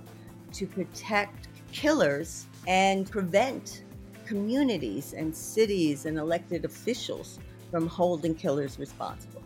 to 0.55 0.67
protect 0.67 1.49
killers 1.73 2.47
and 2.67 3.11
prevent 3.11 3.83
communities 4.33 5.13
and 5.13 5.37
cities 5.37 6.07
and 6.07 6.17
elected 6.17 6.65
officials 6.65 7.39
from 7.71 7.87
holding 7.87 8.35
killers 8.35 8.79
responsible. 8.79 9.43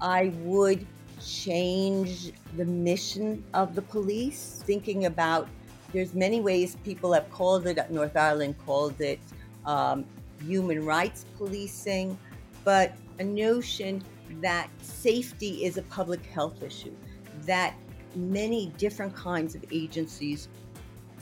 I 0.00 0.32
would 0.40 0.84
change 1.24 2.32
the 2.56 2.64
mission 2.64 3.44
of 3.54 3.76
the 3.76 3.82
police, 3.82 4.64
thinking 4.66 5.04
about 5.04 5.48
there's 5.92 6.12
many 6.12 6.40
ways 6.40 6.76
people 6.82 7.12
have 7.12 7.30
called 7.30 7.68
it, 7.68 7.78
North 7.88 8.16
Ireland 8.16 8.56
called 8.66 9.00
it 9.00 9.20
um, 9.64 10.04
human 10.44 10.84
rights 10.84 11.24
policing, 11.36 12.18
but 12.64 12.94
a 13.20 13.24
notion 13.24 14.02
that 14.42 14.68
safety 14.82 15.64
is 15.64 15.76
a 15.76 15.82
public 15.82 16.26
health 16.26 16.64
issue, 16.64 16.96
that 17.42 17.76
many 18.16 18.72
different 18.76 19.14
kinds 19.14 19.54
of 19.54 19.64
agencies 19.70 20.48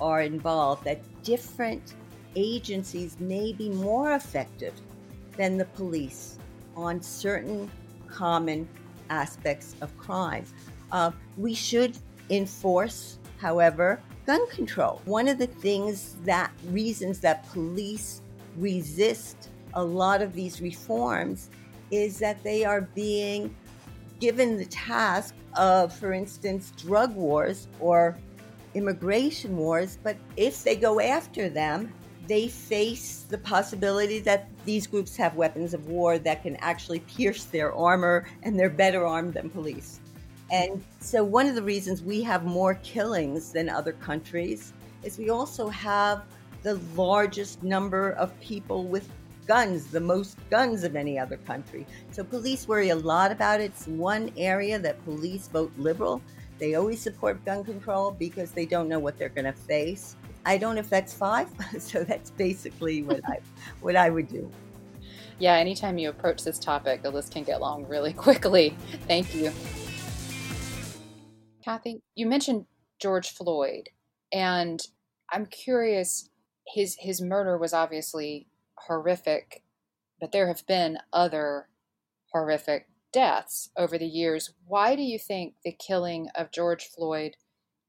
are 0.00 0.22
involved, 0.22 0.84
that 0.84 1.02
different 1.22 1.94
agencies 2.36 3.18
may 3.20 3.52
be 3.52 3.68
more 3.68 4.14
effective 4.14 4.74
than 5.36 5.56
the 5.56 5.64
police 5.64 6.38
on 6.76 7.02
certain 7.02 7.70
common 8.08 8.68
aspects 9.10 9.74
of 9.80 9.96
crime. 9.98 10.44
Uh, 10.92 11.10
we 11.36 11.54
should 11.54 11.96
enforce, 12.30 13.18
however, 13.38 14.00
gun 14.26 14.48
control. 14.48 15.00
One 15.04 15.28
of 15.28 15.38
the 15.38 15.46
things 15.46 16.16
that 16.24 16.50
reasons 16.68 17.20
that 17.20 17.46
police 17.50 18.22
resist 18.56 19.50
a 19.74 19.84
lot 19.84 20.22
of 20.22 20.32
these 20.32 20.60
reforms 20.60 21.50
is 21.90 22.18
that 22.18 22.42
they 22.42 22.64
are 22.64 22.82
being 22.82 23.54
given 24.20 24.56
the 24.56 24.64
task 24.66 25.34
of, 25.56 25.92
for 25.92 26.12
instance, 26.12 26.72
drug 26.76 27.14
wars 27.14 27.68
or 27.80 28.16
immigration 28.74 29.56
wars. 29.56 29.98
But 30.02 30.16
if 30.36 30.64
they 30.64 30.76
go 30.76 31.00
after 31.00 31.48
them, 31.48 31.92
they 32.26 32.48
face 32.48 33.26
the 33.28 33.38
possibility 33.38 34.18
that 34.20 34.48
these 34.64 34.86
groups 34.86 35.16
have 35.16 35.36
weapons 35.36 35.74
of 35.74 35.88
war 35.88 36.18
that 36.18 36.42
can 36.42 36.56
actually 36.56 37.00
pierce 37.00 37.44
their 37.44 37.72
armor 37.74 38.26
and 38.42 38.58
they're 38.58 38.70
better 38.70 39.04
armed 39.04 39.34
than 39.34 39.50
police. 39.50 40.00
And 40.50 40.82
so, 41.00 41.24
one 41.24 41.46
of 41.46 41.54
the 41.54 41.62
reasons 41.62 42.02
we 42.02 42.22
have 42.22 42.44
more 42.44 42.74
killings 42.76 43.52
than 43.52 43.68
other 43.68 43.92
countries 43.92 44.72
is 45.02 45.18
we 45.18 45.30
also 45.30 45.68
have 45.68 46.24
the 46.62 46.74
largest 46.94 47.62
number 47.62 48.12
of 48.12 48.38
people 48.40 48.84
with 48.84 49.08
guns, 49.46 49.86
the 49.86 50.00
most 50.00 50.36
guns 50.50 50.84
of 50.84 50.96
any 50.96 51.18
other 51.18 51.36
country. 51.38 51.86
So, 52.10 52.24
police 52.24 52.68
worry 52.68 52.90
a 52.90 52.96
lot 52.96 53.32
about 53.32 53.60
it. 53.60 53.64
It's 53.64 53.86
one 53.86 54.30
area 54.36 54.78
that 54.78 55.02
police 55.04 55.48
vote 55.48 55.72
liberal. 55.78 56.22
They 56.58 56.74
always 56.74 57.00
support 57.00 57.44
gun 57.44 57.64
control 57.64 58.10
because 58.12 58.52
they 58.52 58.66
don't 58.66 58.88
know 58.88 58.98
what 58.98 59.18
they're 59.18 59.28
going 59.30 59.46
to 59.46 59.52
face. 59.52 60.14
I 60.46 60.58
don't 60.58 60.74
know 60.74 60.80
if 60.80 60.90
that's 60.90 61.14
five, 61.14 61.48
so 61.78 62.04
that's 62.04 62.30
basically 62.30 63.02
what 63.02 63.20
I 63.24 63.38
what 63.80 63.96
I 63.96 64.10
would 64.10 64.28
do. 64.28 64.50
Yeah, 65.38 65.54
anytime 65.54 65.98
you 65.98 66.10
approach 66.10 66.44
this 66.44 66.58
topic, 66.58 67.02
the 67.02 67.10
list 67.10 67.32
can 67.32 67.44
get 67.44 67.60
long 67.60 67.86
really 67.86 68.12
quickly. 68.26 68.76
Thank 69.06 69.34
you. 69.34 69.52
Cathy, 71.64 72.02
you 72.14 72.26
mentioned 72.26 72.66
George 73.00 73.30
Floyd, 73.30 73.88
and 74.32 74.80
I'm 75.32 75.46
curious 75.46 76.28
his 76.66 76.96
his 77.00 77.20
murder 77.20 77.58
was 77.58 77.72
obviously 77.72 78.46
horrific, 78.74 79.62
but 80.20 80.32
there 80.32 80.48
have 80.48 80.66
been 80.66 80.98
other 81.12 81.68
horrific 82.32 82.88
deaths 83.12 83.70
over 83.76 83.96
the 83.96 84.06
years. 84.06 84.52
Why 84.66 84.96
do 84.96 85.02
you 85.02 85.18
think 85.18 85.54
the 85.64 85.72
killing 85.72 86.28
of 86.34 86.50
George 86.50 86.84
Floyd 86.86 87.36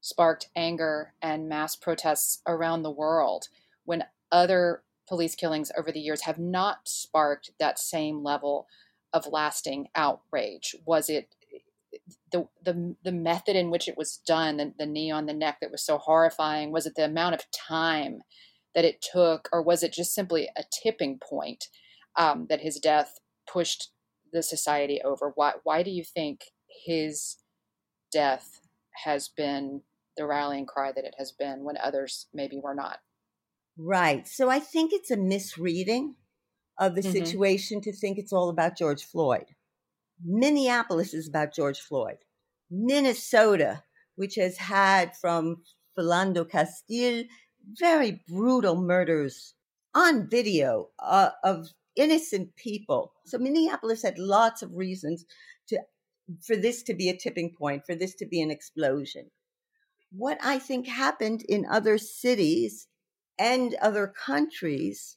sparked 0.06 0.48
anger 0.54 1.12
and 1.20 1.48
mass 1.48 1.74
protests 1.74 2.40
around 2.46 2.84
the 2.84 2.90
world 2.92 3.48
when 3.84 4.04
other 4.30 4.84
police 5.08 5.34
killings 5.34 5.72
over 5.76 5.90
the 5.90 5.98
years 5.98 6.22
have 6.22 6.38
not 6.38 6.78
sparked 6.86 7.50
that 7.58 7.76
same 7.76 8.22
level 8.22 8.68
of 9.12 9.26
lasting 9.26 9.88
outrage? 9.96 10.76
Was 10.84 11.10
it 11.10 11.34
the 12.30 12.46
the, 12.62 12.94
the 13.02 13.10
method 13.10 13.56
in 13.56 13.68
which 13.68 13.88
it 13.88 13.96
was 13.96 14.18
done, 14.18 14.58
the, 14.58 14.72
the 14.78 14.86
knee 14.86 15.10
on 15.10 15.26
the 15.26 15.32
neck 15.32 15.58
that 15.60 15.72
was 15.72 15.84
so 15.84 15.98
horrifying? 15.98 16.70
Was 16.70 16.86
it 16.86 16.94
the 16.94 17.04
amount 17.04 17.34
of 17.34 17.50
time 17.50 18.20
that 18.76 18.84
it 18.84 19.02
took, 19.02 19.48
or 19.52 19.60
was 19.60 19.82
it 19.82 19.92
just 19.92 20.14
simply 20.14 20.48
a 20.56 20.62
tipping 20.70 21.18
point 21.18 21.64
um, 22.14 22.46
that 22.48 22.60
his 22.60 22.78
death 22.78 23.18
pushed 23.50 23.90
the 24.32 24.42
society 24.44 25.00
over? 25.04 25.32
Why 25.34 25.54
why 25.64 25.82
do 25.82 25.90
you 25.90 26.04
think 26.04 26.44
his 26.86 27.38
death 28.12 28.60
has 29.04 29.28
been 29.28 29.82
the 30.16 30.26
rallying 30.26 30.66
cry 30.66 30.92
that 30.92 31.04
it 31.04 31.14
has 31.18 31.32
been 31.32 31.64
when 31.64 31.76
others 31.76 32.26
maybe 32.32 32.60
were 32.62 32.74
not. 32.74 32.98
Right. 33.78 34.26
So 34.26 34.48
I 34.48 34.58
think 34.58 34.92
it's 34.92 35.10
a 35.10 35.16
misreading 35.16 36.16
of 36.78 36.94
the 36.94 37.02
mm-hmm. 37.02 37.12
situation 37.12 37.80
to 37.82 37.92
think 37.92 38.18
it's 38.18 38.32
all 38.32 38.48
about 38.48 38.76
George 38.76 39.04
Floyd. 39.04 39.46
Minneapolis 40.24 41.12
is 41.14 41.28
about 41.28 41.54
George 41.54 41.80
Floyd. 41.80 42.18
Minnesota, 42.70 43.82
which 44.16 44.36
has 44.36 44.56
had 44.56 45.14
from 45.16 45.62
Philando 45.96 46.48
Castile 46.48 47.24
very 47.78 48.22
brutal 48.28 48.76
murders 48.76 49.54
on 49.94 50.28
video 50.28 50.88
uh, 50.98 51.30
of 51.42 51.68
innocent 51.96 52.54
people. 52.56 53.12
So 53.26 53.38
Minneapolis 53.38 54.02
had 54.02 54.18
lots 54.18 54.62
of 54.62 54.74
reasons 54.74 55.24
to 55.68 55.80
for 56.44 56.56
this 56.56 56.82
to 56.82 56.94
be 56.94 57.08
a 57.08 57.16
tipping 57.16 57.54
point, 57.56 57.86
for 57.86 57.94
this 57.94 58.14
to 58.16 58.26
be 58.26 58.42
an 58.42 58.50
explosion. 58.50 59.30
What 60.10 60.38
I 60.42 60.58
think 60.58 60.86
happened 60.86 61.42
in 61.42 61.66
other 61.66 61.98
cities 61.98 62.86
and 63.38 63.74
other 63.74 64.06
countries 64.06 65.16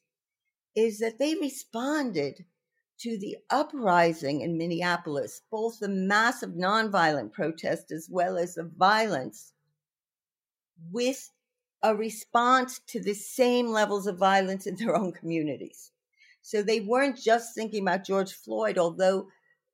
is 0.75 0.99
that 0.99 1.19
they 1.19 1.35
responded 1.35 2.45
to 2.99 3.17
the 3.17 3.37
uprising 3.49 4.41
in 4.41 4.57
Minneapolis, 4.57 5.41
both 5.49 5.79
the 5.79 5.87
massive 5.87 6.51
nonviolent 6.51 7.31
protest 7.31 7.91
as 7.91 8.09
well 8.09 8.37
as 8.37 8.55
the 8.55 8.63
violence, 8.63 9.53
with 10.91 11.31
a 11.81 11.95
response 11.95 12.79
to 12.87 12.99
the 12.99 13.13
same 13.13 13.67
levels 13.67 14.05
of 14.05 14.17
violence 14.17 14.67
in 14.67 14.75
their 14.75 14.95
own 14.95 15.13
communities. 15.13 15.91
So 16.41 16.61
they 16.61 16.81
weren't 16.81 17.17
just 17.17 17.55
thinking 17.55 17.83
about 17.83 18.05
George 18.05 18.33
Floyd, 18.33 18.77
although 18.77 19.27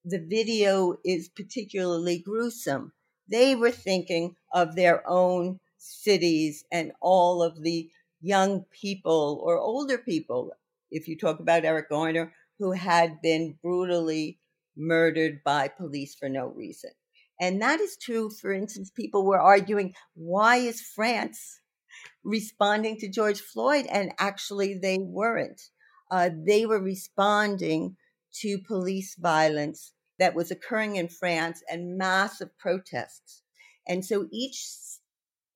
the 0.03 0.19
video 0.19 0.97
is 1.03 1.29
particularly 1.29 2.19
gruesome. 2.19 2.93
They 3.29 3.55
were 3.55 3.71
thinking 3.71 4.35
of 4.53 4.75
their 4.75 5.07
own 5.09 5.59
cities 5.77 6.63
and 6.71 6.91
all 7.01 7.43
of 7.43 7.61
the 7.61 7.89
young 8.21 8.65
people 8.71 9.41
or 9.43 9.57
older 9.57 9.97
people. 9.97 10.51
If 10.91 11.07
you 11.07 11.17
talk 11.17 11.39
about 11.39 11.65
Eric 11.65 11.89
Garner, 11.89 12.33
who 12.59 12.71
had 12.71 13.21
been 13.21 13.57
brutally 13.61 14.39
murdered 14.77 15.43
by 15.43 15.67
police 15.67 16.15
for 16.15 16.29
no 16.29 16.47
reason. 16.47 16.91
And 17.39 17.61
that 17.61 17.79
is 17.79 17.97
true. 17.97 18.29
For 18.29 18.51
instance, 18.51 18.89
people 18.89 19.25
were 19.25 19.39
arguing, 19.39 19.93
why 20.13 20.57
is 20.57 20.81
France 20.81 21.59
responding 22.23 22.97
to 22.99 23.09
George 23.09 23.41
Floyd? 23.41 23.85
And 23.91 24.13
actually, 24.19 24.75
they 24.75 24.97
weren't. 24.97 25.61
Uh, 26.09 26.29
they 26.45 26.65
were 26.65 26.79
responding 26.79 27.97
to 28.41 28.59
police 28.59 29.15
violence 29.15 29.93
that 30.19 30.35
was 30.35 30.51
occurring 30.51 30.95
in 30.95 31.07
France 31.07 31.61
and 31.69 31.97
massive 31.97 32.57
protests. 32.57 33.41
And 33.87 34.03
so 34.03 34.27
each 34.31 34.63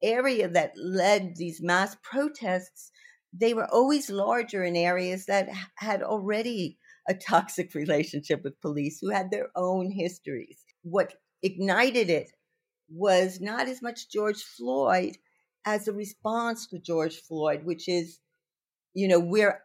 area 0.02 0.48
that 0.48 0.74
led 0.78 1.36
these 1.36 1.62
mass 1.62 1.96
protests, 2.04 2.92
they 3.34 3.54
were 3.54 3.68
always 3.72 4.10
larger 4.10 4.64
in 4.64 4.76
areas 4.76 5.26
that 5.26 5.50
had 5.76 6.04
already 6.04 6.78
a 7.08 7.14
toxic 7.14 7.74
relationship 7.76 8.44
with 8.44 8.62
police, 8.62 9.00
who 9.02 9.10
had 9.10 9.32
their 9.32 9.50
own 9.56 9.92
histories. 9.92 10.64
What 10.84 11.14
ignited 11.42 12.10
it 12.10 12.32
was 12.90 13.40
not 13.40 13.68
as 13.68 13.82
much 13.82 14.10
George 14.10 14.42
Floyd 14.42 15.18
as 15.66 15.88
a 15.88 15.94
response 15.94 16.68
to 16.68 16.80
George 16.80 17.18
Floyd, 17.18 17.64
which 17.64 17.88
is, 17.88 18.20
you 18.94 19.08
know, 19.08 19.20
where 19.20 19.64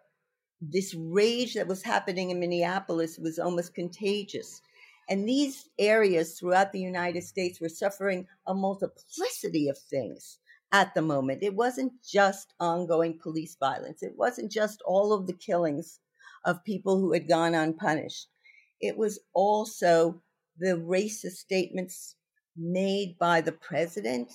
this 0.60 0.94
rage 0.94 1.54
that 1.54 1.68
was 1.68 1.82
happening 1.82 2.30
in 2.30 2.40
Minneapolis 2.40 3.18
was 3.18 3.38
almost 3.38 3.74
contagious. 3.74 4.60
And 5.08 5.28
these 5.28 5.68
areas 5.78 6.38
throughout 6.38 6.72
the 6.72 6.80
United 6.80 7.22
States 7.22 7.60
were 7.60 7.68
suffering 7.68 8.26
a 8.46 8.54
multiplicity 8.54 9.68
of 9.68 9.78
things 9.78 10.38
at 10.72 10.94
the 10.94 11.02
moment. 11.02 11.42
It 11.42 11.54
wasn't 11.54 11.92
just 12.02 12.54
ongoing 12.58 13.18
police 13.18 13.56
violence, 13.58 14.02
it 14.02 14.16
wasn't 14.16 14.50
just 14.50 14.82
all 14.86 15.12
of 15.12 15.26
the 15.26 15.34
killings 15.34 16.00
of 16.44 16.64
people 16.64 16.98
who 16.98 17.12
had 17.12 17.28
gone 17.28 17.54
unpunished. 17.54 18.28
It 18.80 18.96
was 18.96 19.18
also 19.34 20.20
the 20.58 20.76
racist 20.76 21.36
statements 21.36 22.16
made 22.56 23.16
by 23.18 23.40
the 23.40 23.52
president 23.52 24.32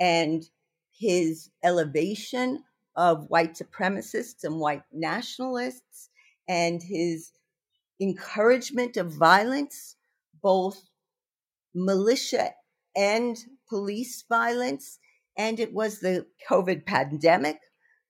and 0.00 0.48
his 0.92 1.50
elevation 1.62 2.64
of 2.96 3.28
white 3.30 3.54
supremacists 3.54 4.44
and 4.44 4.58
white 4.58 4.82
nationalists 4.92 6.10
and 6.48 6.82
his 6.82 7.32
encouragement 8.00 8.96
of 8.96 9.12
violence, 9.12 9.96
both 10.42 10.82
militia 11.74 12.52
and 12.96 13.38
police 13.68 14.24
violence. 14.28 14.98
And 15.36 15.60
it 15.60 15.72
was 15.72 16.00
the 16.00 16.26
COVID 16.48 16.86
pandemic, 16.86 17.58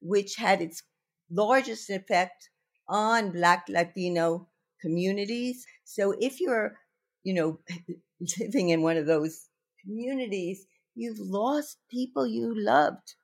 which 0.01 0.37
had 0.37 0.63
its 0.63 0.83
largest 1.31 1.91
effect 1.91 2.51
on 2.89 3.33
Black 3.33 3.67
Latino 3.69 4.49
communities. 4.81 5.67
So 5.85 6.15
if 6.19 6.41
you're, 6.41 6.79
you 7.23 7.35
know, 7.35 7.59
living 8.39 8.71
in 8.71 8.83
one 8.83 8.97
of 8.97 9.07
those 9.07 9.49
communities, 9.85 10.67
you've 10.95 11.21
lost 11.21 11.79
people 11.91 12.27
you 12.27 12.55
loved 12.57 13.15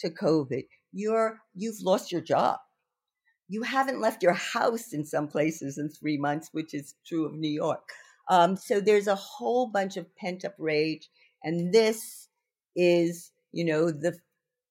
to 0.00 0.10
COVID. 0.10 0.64
You're 0.92 1.38
you've 1.54 1.80
lost 1.82 2.10
your 2.10 2.20
job 2.20 2.58
you 3.50 3.62
haven't 3.62 4.00
left 4.00 4.22
your 4.22 4.32
house 4.32 4.92
in 4.92 5.04
some 5.04 5.26
places 5.26 5.76
in 5.76 5.88
three 5.88 6.16
months, 6.16 6.50
which 6.52 6.72
is 6.72 6.94
true 7.04 7.26
of 7.26 7.34
New 7.34 7.50
York. 7.50 7.90
Um, 8.28 8.56
so 8.56 8.80
there's 8.80 9.08
a 9.08 9.16
whole 9.16 9.66
bunch 9.66 9.96
of 9.96 10.14
pent 10.14 10.44
up 10.44 10.54
rage, 10.56 11.10
and 11.42 11.74
this 11.74 12.28
is, 12.76 13.32
you 13.52 13.64
know, 13.64 13.90
the 13.90 14.16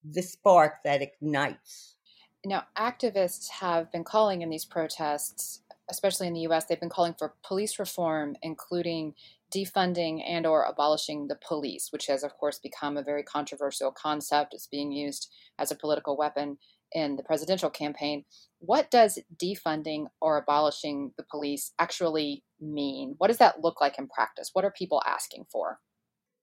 the 0.10 0.22
spark 0.22 0.76
that 0.86 1.02
ignites. 1.02 1.98
Now, 2.46 2.68
activists 2.78 3.50
have 3.50 3.92
been 3.92 4.06
calling 4.06 4.44
in 4.44 4.50
these 4.50 4.64
protests, 4.64 5.62
especially 5.90 6.28
in 6.28 6.34
the 6.34 6.40
U.S., 6.42 6.64
they've 6.64 6.80
been 6.80 6.88
calling 6.88 7.16
for 7.20 7.34
police 7.44 7.78
reform, 7.80 8.38
including 8.42 9.14
defunding 9.54 10.24
and 10.26 10.46
or 10.46 10.64
abolishing 10.64 11.28
the 11.28 11.38
police, 11.46 11.90
which 11.92 12.08
has, 12.08 12.24
of 12.24 12.38
course, 12.38 12.60
become 12.60 12.96
a 12.96 13.04
very 13.04 13.24
controversial 13.24 13.92
concept. 13.92 14.54
It's 14.54 14.68
being 14.68 14.94
used 14.94 15.30
as 15.58 15.70
a 15.70 15.76
political 15.76 16.16
weapon 16.16 16.60
in 16.92 17.16
the 17.16 17.24
presidential 17.24 17.70
campaign. 17.70 18.26
What 18.60 18.92
does 18.92 19.20
defunding 19.42 20.08
or 20.22 20.38
abolishing 20.38 21.12
the 21.18 21.26
police 21.30 21.74
actually 21.80 22.44
mean? 22.60 23.16
What 23.18 23.28
does 23.28 23.38
that 23.38 23.62
look 23.62 23.80
like 23.82 23.98
in 23.98 24.08
practice? 24.08 24.50
What 24.54 24.66
are 24.66 24.72
people 24.72 25.02
asking 25.06 25.46
for? 25.52 25.80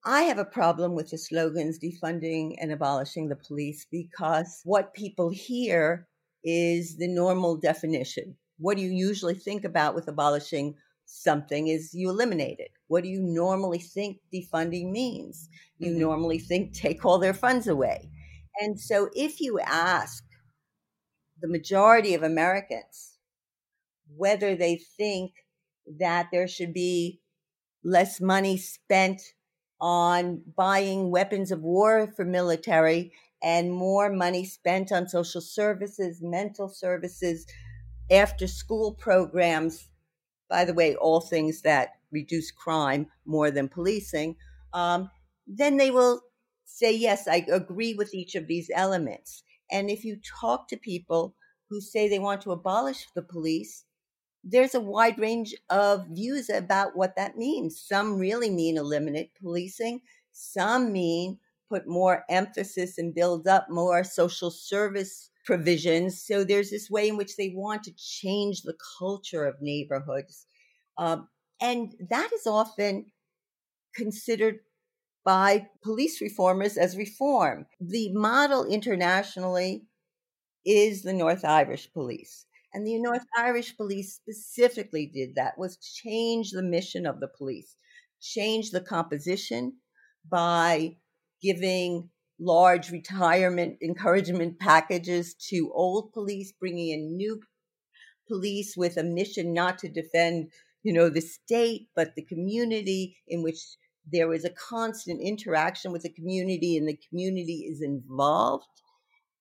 I 0.05 0.23
have 0.23 0.39
a 0.39 0.45
problem 0.45 0.95
with 0.95 1.11
the 1.11 1.19
slogans 1.19 1.79
defunding 1.79 2.55
and 2.61 2.71
abolishing 2.71 3.29
the 3.29 3.37
police 3.37 3.87
because 3.91 4.61
what 4.65 4.95
people 4.95 5.31
hear 5.31 6.07
is 6.45 6.97
the 6.97 7.09
normal 7.09 7.57
definition. 7.57 8.37
What 8.59 8.77
do 8.77 8.83
you 8.83 8.91
usually 8.91 9.35
think 9.35 9.65
about 9.65 9.95
with 9.95 10.07
abolishing 10.07 10.77
something 11.07 11.69
is 11.69 11.95
you 11.95 12.11
eliminate 12.11 12.59
it. 12.59 12.71
What 12.89 13.03
do 13.05 13.09
you 13.09 13.21
normally 13.23 13.79
think 13.79 14.19
defunding 14.35 14.91
means? 14.91 15.49
You 15.79 15.93
mm-hmm. 15.93 16.01
normally 16.01 16.39
think 16.39 16.75
take 16.75 17.05
all 17.05 17.19
their 17.19 17.35
funds 17.35 17.67
away. 17.67 18.11
And 18.61 18.79
so 18.79 19.09
if 19.15 19.41
you 19.41 19.61
ask 19.61 20.25
the 21.41 21.49
majority 21.49 22.15
of 22.15 22.23
Americans, 22.23 23.19
whether 24.17 24.55
they 24.57 24.77
think 24.77 25.33
that 25.87 26.29
there 26.33 26.49
should 26.49 26.73
be 26.73 27.21
less 27.85 28.21
money 28.21 28.57
spent 28.57 29.23
on 29.81 30.43
buying 30.57 31.11
weapons 31.11 31.53
of 31.53 31.63
war 31.63 32.13
for 32.17 32.25
military 32.25 33.13
and 33.43 33.73
more 33.73 34.11
money 34.13 34.45
spent 34.45 34.93
on 34.93 35.09
social 35.09 35.41
services, 35.41 36.21
mental 36.23 36.69
services, 36.69 37.47
after 38.11 38.47
school 38.47 38.95
programs. 38.95 39.89
By 40.49 40.65
the 40.65 40.75
way, 40.75 40.97
all 40.97 41.21
things 41.21 41.63
that 41.63 41.91
reduce 42.13 42.51
crime 42.51 43.09
more 43.25 43.51
than 43.51 43.69
policing. 43.69 44.37
Um, 44.73 45.11
then 45.47 45.77
they 45.77 45.91
will 45.91 46.23
say, 46.65 46.95
Yes, 46.97 47.29
I 47.29 47.47
agree 47.53 47.95
with 47.95 48.15
each 48.15 48.35
of 48.35 48.47
these 48.47 48.71
elements. 48.75 49.43
And 49.71 49.91
if 49.91 50.05
you 50.05 50.19
talk 50.41 50.69
to 50.69 50.77
people 50.77 51.35
who 51.69 51.81
say 51.81 52.09
they 52.09 52.19
want 52.19 52.41
to 52.43 52.53
abolish 52.53 53.07
the 53.15 53.23
police, 53.23 53.85
there's 54.45 54.75
a 54.75 54.81
wide 54.81 55.19
range 55.19 55.55
of 55.71 56.07
views 56.09 56.49
about 56.49 56.97
what 56.97 57.17
that 57.17 57.37
means. 57.37 57.81
Some 57.81 58.19
really 58.19 58.51
mean 58.51 58.77
eliminate 58.77 59.33
policing, 59.35 60.01
some 60.33 60.93
mean 60.93 61.39
put 61.69 61.89
more 61.89 62.25
emphasis 62.29 62.97
and 62.97 63.15
build 63.15 63.49
up 63.49 63.69
more 63.69 64.05
social 64.05 64.51
service 64.51 65.31
provisions. 65.45 66.23
So 66.23 66.45
there's 66.45 66.71
this 66.71 66.89
way 66.89 67.09
in 67.09 67.17
which 67.17 67.37
they 67.37 67.53
want 67.55 67.83
to 67.85 67.95
change 67.97 68.63
the 68.63 68.77
culture 68.99 69.45
of 69.47 69.61
neighborhoods. 69.61 70.47
Um, 70.99 71.29
and 71.61 71.95
that 72.11 72.31
is 72.33 72.47
often 72.47 73.07
considered 73.95 74.61
by 75.27 75.67
police 75.83 76.21
reformers 76.21 76.79
as 76.79 76.97
reform. 76.97 77.67
The 77.81 78.13
model 78.13 78.65
internationally 78.65 79.83
is 80.65 81.03
the 81.03 81.13
North 81.13 81.45
Irish 81.45 81.93
Police. 81.93 82.47
And 82.73 82.87
the 82.87 83.01
North 83.01 83.25
Irish 83.37 83.77
Police 83.77 84.15
specifically 84.15 85.11
did 85.13 85.35
that 85.35 85.59
was 85.59 85.79
change 85.79 86.53
the 86.53 86.63
mission 86.63 87.07
of 87.07 87.19
the 87.19 87.27
police, 87.27 87.75
change 88.21 88.71
the 88.71 88.81
composition 88.81 89.75
by 90.31 90.97
giving 91.43 92.09
large 92.39 92.93
retirement 92.93 93.79
encouragement 93.83 94.61
packages 94.61 95.35
to 95.49 95.73
old 95.75 96.13
police, 96.13 96.53
bringing 96.53 96.91
in 96.91 97.17
new 97.17 97.41
police 98.29 98.77
with 98.77 98.97
a 98.97 99.03
mission 99.03 99.53
not 99.53 99.79
to 99.79 99.89
defend, 99.89 100.53
you 100.85 100.93
know, 100.93 101.09
the 101.09 101.21
state, 101.21 101.89
but 101.97 102.15
the 102.15 102.23
community 102.23 103.17
in 103.27 103.43
which 103.43 103.59
there 104.13 104.33
is 104.33 104.45
a 104.45 104.51
constant 104.51 105.21
interaction 105.21 105.93
with 105.93 106.03
the 106.03 106.11
community 106.13 106.77
and 106.77 106.89
the 106.89 106.99
community 107.09 107.67
is 107.71 107.83
involved 107.83 108.67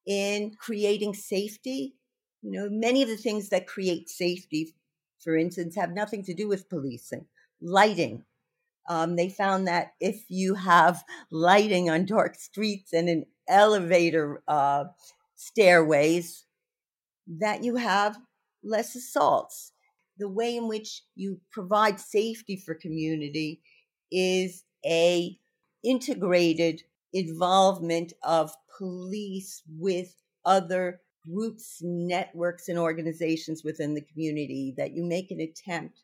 in 0.07 0.53
creating 0.59 1.13
safety 1.13 1.95
You 2.41 2.51
know, 2.51 2.69
many 2.69 3.01
of 3.03 3.09
the 3.09 3.17
things 3.17 3.49
that 3.49 3.67
create 3.67 4.09
safety, 4.09 4.75
for 5.23 5.35
instance, 5.37 5.75
have 5.75 5.93
nothing 5.93 6.23
to 6.25 6.33
do 6.35 6.47
with 6.47 6.69
policing. 6.69 7.25
Lighting. 7.61 8.25
Um, 8.89 9.15
they 9.15 9.29
found 9.29 9.67
that 9.67 9.93
if 9.99 10.25
you 10.29 10.55
have 10.55 11.03
lighting 11.31 11.89
on 11.89 12.05
dark 12.05 12.35
streets 12.35 12.93
and 12.93 13.09
in 13.09 13.25
elevator 13.47 14.43
uh, 14.47 14.85
stairways, 15.35 16.45
that 17.27 17.63
you 17.63 17.77
have 17.77 18.17
less 18.63 18.95
assaults. 18.95 19.71
The 20.17 20.29
way 20.29 20.55
in 20.57 20.67
which 20.67 21.03
you 21.15 21.41
provide 21.51 21.99
safety 21.99 22.57
for 22.57 22.75
community 22.75 23.61
is 24.11 24.63
a 24.85 25.37
integrated 25.83 26.81
involvement 27.13 28.13
of 28.23 28.51
police 28.77 29.61
with 29.79 30.15
other 30.45 31.01
groups, 31.27 31.79
networks, 31.81 32.67
and 32.67 32.77
organizations 32.77 33.63
within 33.63 33.93
the 33.93 34.01
community, 34.01 34.73
that 34.77 34.91
you 34.91 35.03
make 35.03 35.31
an 35.31 35.39
attempt 35.39 36.01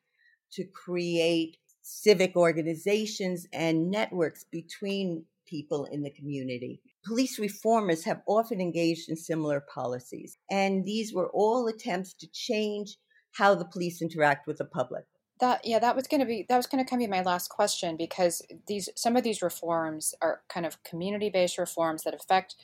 to 0.54 0.64
create 0.66 1.58
civic 1.82 2.36
organizations 2.36 3.48
and 3.54 3.90
networks 3.90 4.46
between 4.52 5.26
people 5.48 5.86
in 5.86 6.02
the 6.02 6.12
community. 6.12 6.82
Police 7.06 7.38
reformers 7.40 8.04
have 8.06 8.22
often 8.28 8.62
engaged 8.62 9.10
in 9.10 9.16
similar 9.16 9.62
policies, 9.74 10.38
and 10.50 10.86
these 10.86 11.14
were 11.14 11.30
all 11.34 11.68
attempts 11.68 12.14
to 12.16 12.28
change 12.32 12.98
how 13.34 13.56
the 13.56 13.66
police 13.66 14.02
interact 14.02 14.48
with 14.48 14.58
the 14.58 14.66
public. 14.66 15.06
That 15.42 15.66
yeah, 15.66 15.80
that 15.80 15.96
was 15.96 16.08
going 16.08 16.22
to 16.22 16.28
be 16.28 16.46
that 16.50 16.58
was 16.58 16.68
going 16.68 16.84
to 16.84 16.90
come 16.90 17.00
be 17.00 17.08
my 17.08 17.24
last 17.24 17.50
question 17.50 17.98
because 17.98 18.44
these 18.68 18.90
some 18.96 19.16
of 19.18 19.24
these 19.24 19.42
reforms 19.42 20.14
are 20.22 20.42
kind 20.50 20.66
of 20.66 20.84
community-based 20.84 21.58
reforms 21.58 22.04
that 22.04 22.14
affect 22.14 22.56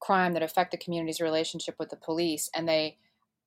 crime 0.00 0.34
that 0.34 0.42
affect 0.42 0.70
the 0.70 0.76
community's 0.76 1.20
relationship 1.20 1.76
with 1.78 1.90
the 1.90 1.96
police 1.96 2.50
and 2.54 2.68
they 2.68 2.98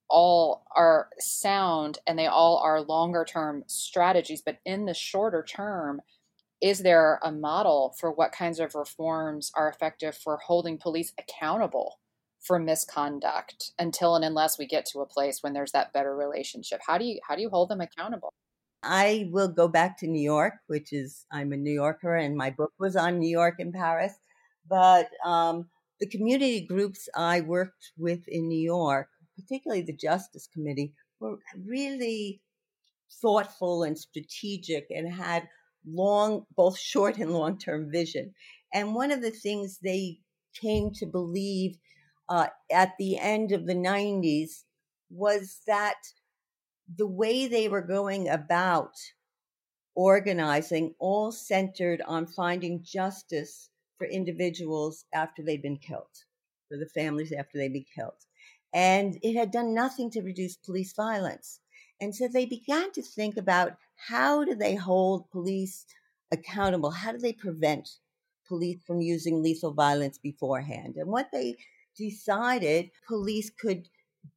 all 0.09 0.65
are 0.75 1.09
sound 1.19 1.99
and 2.07 2.19
they 2.19 2.27
all 2.27 2.57
are 2.57 2.81
longer 2.81 3.23
term 3.23 3.63
strategies 3.67 4.41
but 4.41 4.57
in 4.65 4.85
the 4.85 4.93
shorter 4.93 5.43
term 5.43 6.01
is 6.61 6.79
there 6.79 7.19
a 7.23 7.31
model 7.31 7.95
for 7.99 8.11
what 8.11 8.31
kinds 8.31 8.59
of 8.59 8.75
reforms 8.75 9.51
are 9.55 9.69
effective 9.69 10.15
for 10.15 10.37
holding 10.37 10.77
police 10.77 11.13
accountable 11.19 11.99
for 12.39 12.59
misconduct 12.59 13.71
until 13.79 14.15
and 14.15 14.25
unless 14.25 14.59
we 14.59 14.65
get 14.65 14.85
to 14.85 14.99
a 14.99 15.05
place 15.05 15.39
when 15.41 15.53
there's 15.53 15.71
that 15.71 15.93
better 15.93 16.15
relationship? 16.15 16.81
How 16.87 16.97
do 16.97 17.05
you 17.05 17.19
how 17.27 17.35
do 17.35 17.41
you 17.41 17.49
hold 17.49 17.69
them 17.69 17.81
accountable 17.81 18.33
i 18.83 19.27
will 19.31 19.47
go 19.47 19.67
back 19.67 19.97
to 19.97 20.07
new 20.07 20.21
york 20.21 20.55
which 20.67 20.91
is 20.93 21.25
i'm 21.31 21.51
a 21.53 21.57
new 21.57 21.71
yorker 21.73 22.15
and 22.15 22.35
my 22.35 22.49
book 22.49 22.73
was 22.79 22.95
on 22.95 23.19
new 23.19 23.29
york 23.29 23.55
and 23.59 23.73
paris 23.73 24.13
but 24.69 25.09
um, 25.25 25.69
the 25.99 26.07
community 26.07 26.61
groups 26.65 27.07
i 27.15 27.41
worked 27.41 27.91
with 27.97 28.27
in 28.27 28.47
new 28.47 28.59
york 28.59 29.07
particularly 29.35 29.81
the 29.81 29.95
justice 29.95 30.47
committee 30.47 30.93
were 31.19 31.37
really 31.65 32.41
thoughtful 33.21 33.83
and 33.83 33.97
strategic 33.97 34.87
and 34.89 35.11
had 35.13 35.47
long, 35.85 36.45
both 36.55 36.77
short 36.77 37.17
and 37.17 37.31
long 37.33 37.57
term 37.57 37.91
vision. 37.91 38.33
And 38.73 38.95
one 38.95 39.11
of 39.11 39.21
the 39.21 39.31
things 39.31 39.79
they 39.79 40.19
came 40.59 40.91
to 40.95 41.05
believe 41.05 41.77
uh, 42.29 42.47
at 42.71 42.93
the 42.97 43.17
end 43.17 43.51
of 43.51 43.65
the 43.65 43.75
90s 43.75 44.63
was 45.09 45.61
that 45.67 45.95
the 46.97 47.07
way 47.07 47.47
they 47.47 47.67
were 47.67 47.81
going 47.81 48.29
about 48.29 48.93
organizing 49.95 50.93
all 50.99 51.31
centered 51.31 52.01
on 52.07 52.25
finding 52.25 52.83
justice 52.83 53.69
for 53.97 54.07
individuals 54.07 55.05
after 55.13 55.43
they'd 55.43 55.61
been 55.61 55.77
killed, 55.77 56.25
for 56.67 56.77
the 56.77 56.89
families 56.89 57.31
after 57.31 57.57
they'd 57.57 57.73
been 57.73 57.85
killed. 57.95 58.25
And 58.73 59.17
it 59.21 59.35
had 59.35 59.51
done 59.51 59.73
nothing 59.73 60.09
to 60.11 60.21
reduce 60.21 60.55
police 60.55 60.93
violence. 60.93 61.59
And 61.99 62.15
so 62.15 62.27
they 62.27 62.45
began 62.45 62.91
to 62.93 63.01
think 63.01 63.37
about 63.37 63.73
how 64.07 64.43
do 64.43 64.55
they 64.55 64.75
hold 64.75 65.29
police 65.29 65.85
accountable? 66.31 66.91
How 66.91 67.11
do 67.11 67.19
they 67.19 67.33
prevent 67.33 67.89
police 68.47 68.79
from 68.87 69.01
using 69.01 69.43
lethal 69.43 69.73
violence 69.73 70.17
beforehand? 70.17 70.95
And 70.95 71.09
what 71.09 71.29
they 71.31 71.57
decided 71.97 72.89
police 73.07 73.51
could 73.51 73.87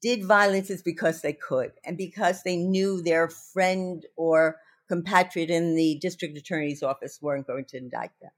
did 0.03 0.25
violence 0.25 0.70
is 0.70 0.83
because 0.83 1.20
they 1.20 1.33
could 1.33 1.73
and 1.85 1.97
because 1.97 2.42
they 2.42 2.57
knew 2.57 3.03
their 3.03 3.29
friend 3.29 4.05
or 4.16 4.57
compatriot 4.88 5.51
in 5.51 5.75
the 5.75 5.99
district 6.01 6.37
attorney's 6.37 6.83
office 6.83 7.18
weren't 7.20 7.47
going 7.47 7.64
to 7.66 7.79
indict 7.79 8.11
them. 8.20 8.31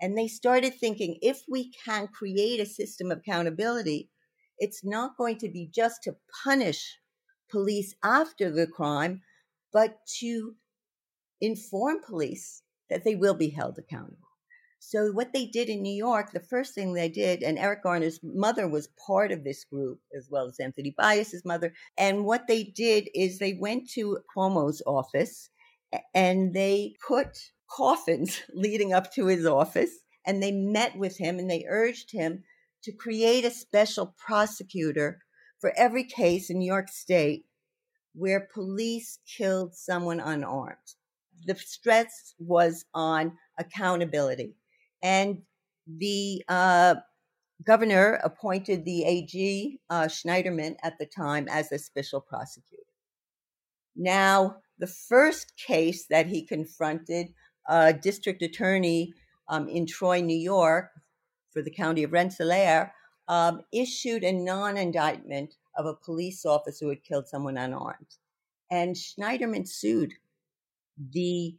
And 0.00 0.16
they 0.16 0.26
started 0.26 0.74
thinking 0.74 1.18
if 1.22 1.42
we 1.48 1.70
can 1.84 2.08
create 2.08 2.60
a 2.60 2.66
system 2.66 3.10
of 3.10 3.18
accountability, 3.18 4.10
it's 4.58 4.84
not 4.84 5.16
going 5.16 5.38
to 5.38 5.48
be 5.48 5.68
just 5.72 6.02
to 6.04 6.16
punish 6.44 6.98
police 7.50 7.94
after 8.02 8.50
the 8.50 8.66
crime, 8.66 9.22
but 9.72 9.98
to 10.18 10.54
inform 11.40 12.00
police 12.02 12.62
that 12.90 13.04
they 13.04 13.14
will 13.14 13.34
be 13.34 13.50
held 13.50 13.78
accountable. 13.78 14.31
So, 14.84 15.12
what 15.12 15.32
they 15.32 15.46
did 15.46 15.68
in 15.68 15.80
New 15.80 15.94
York, 15.94 16.32
the 16.32 16.40
first 16.40 16.74
thing 16.74 16.92
they 16.92 17.08
did, 17.08 17.44
and 17.44 17.56
Eric 17.56 17.84
Garner's 17.84 18.18
mother 18.20 18.66
was 18.66 18.88
part 19.06 19.30
of 19.30 19.44
this 19.44 19.64
group, 19.64 20.00
as 20.14 20.28
well 20.28 20.48
as 20.48 20.58
Anthony 20.58 20.92
Baez's 20.98 21.44
mother. 21.44 21.72
And 21.96 22.24
what 22.24 22.48
they 22.48 22.64
did 22.64 23.08
is 23.14 23.38
they 23.38 23.54
went 23.54 23.88
to 23.90 24.18
Cuomo's 24.36 24.82
office 24.84 25.50
and 26.12 26.52
they 26.52 26.96
put 27.06 27.52
coffins 27.70 28.40
leading 28.54 28.92
up 28.92 29.12
to 29.14 29.26
his 29.26 29.46
office 29.46 30.00
and 30.26 30.42
they 30.42 30.50
met 30.50 30.98
with 30.98 31.16
him 31.16 31.38
and 31.38 31.48
they 31.48 31.64
urged 31.68 32.10
him 32.10 32.42
to 32.82 32.92
create 32.92 33.44
a 33.44 33.50
special 33.52 34.16
prosecutor 34.18 35.20
for 35.60 35.72
every 35.76 36.04
case 36.04 36.50
in 36.50 36.58
New 36.58 36.66
York 36.66 36.88
State 36.88 37.46
where 38.14 38.48
police 38.52 39.20
killed 39.38 39.76
someone 39.76 40.18
unarmed. 40.18 40.96
The 41.46 41.54
stress 41.54 42.34
was 42.40 42.84
on 42.92 43.38
accountability. 43.56 44.56
And 45.02 45.42
the 45.86 46.42
uh, 46.48 46.96
governor 47.64 48.20
appointed 48.22 48.84
the 48.84 49.04
AG 49.04 49.80
uh, 49.90 50.02
Schneiderman 50.04 50.76
at 50.82 50.98
the 50.98 51.06
time 51.06 51.48
as 51.48 51.72
a 51.72 51.78
special 51.78 52.20
prosecutor. 52.20 52.82
Now, 53.96 54.56
the 54.78 54.86
first 54.86 55.56
case 55.56 56.06
that 56.08 56.26
he 56.26 56.44
confronted, 56.44 57.28
a 57.68 57.92
district 57.92 58.42
attorney 58.42 59.12
um, 59.48 59.68
in 59.68 59.86
Troy, 59.86 60.20
New 60.20 60.38
York, 60.38 60.90
for 61.52 61.62
the 61.62 61.70
county 61.70 62.02
of 62.02 62.12
Rensselaer, 62.12 62.92
um, 63.28 63.62
issued 63.72 64.24
a 64.24 64.32
non 64.32 64.76
indictment 64.76 65.54
of 65.76 65.86
a 65.86 65.94
police 65.94 66.44
officer 66.44 66.86
who 66.86 66.88
had 66.90 67.04
killed 67.04 67.28
someone 67.28 67.56
unarmed. 67.56 68.16
And 68.70 68.96
Schneiderman 68.96 69.68
sued 69.68 70.14
the 70.96 71.56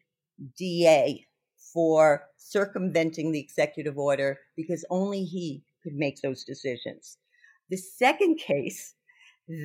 DA 0.57 1.27
for 1.73 2.23
circumventing 2.37 3.31
the 3.31 3.39
executive 3.39 3.97
order 3.97 4.37
because 4.55 4.85
only 4.89 5.23
he 5.23 5.63
could 5.81 5.93
make 5.95 6.21
those 6.21 6.43
decisions. 6.43 7.17
The 7.69 7.77
second 7.77 8.37
case 8.37 8.93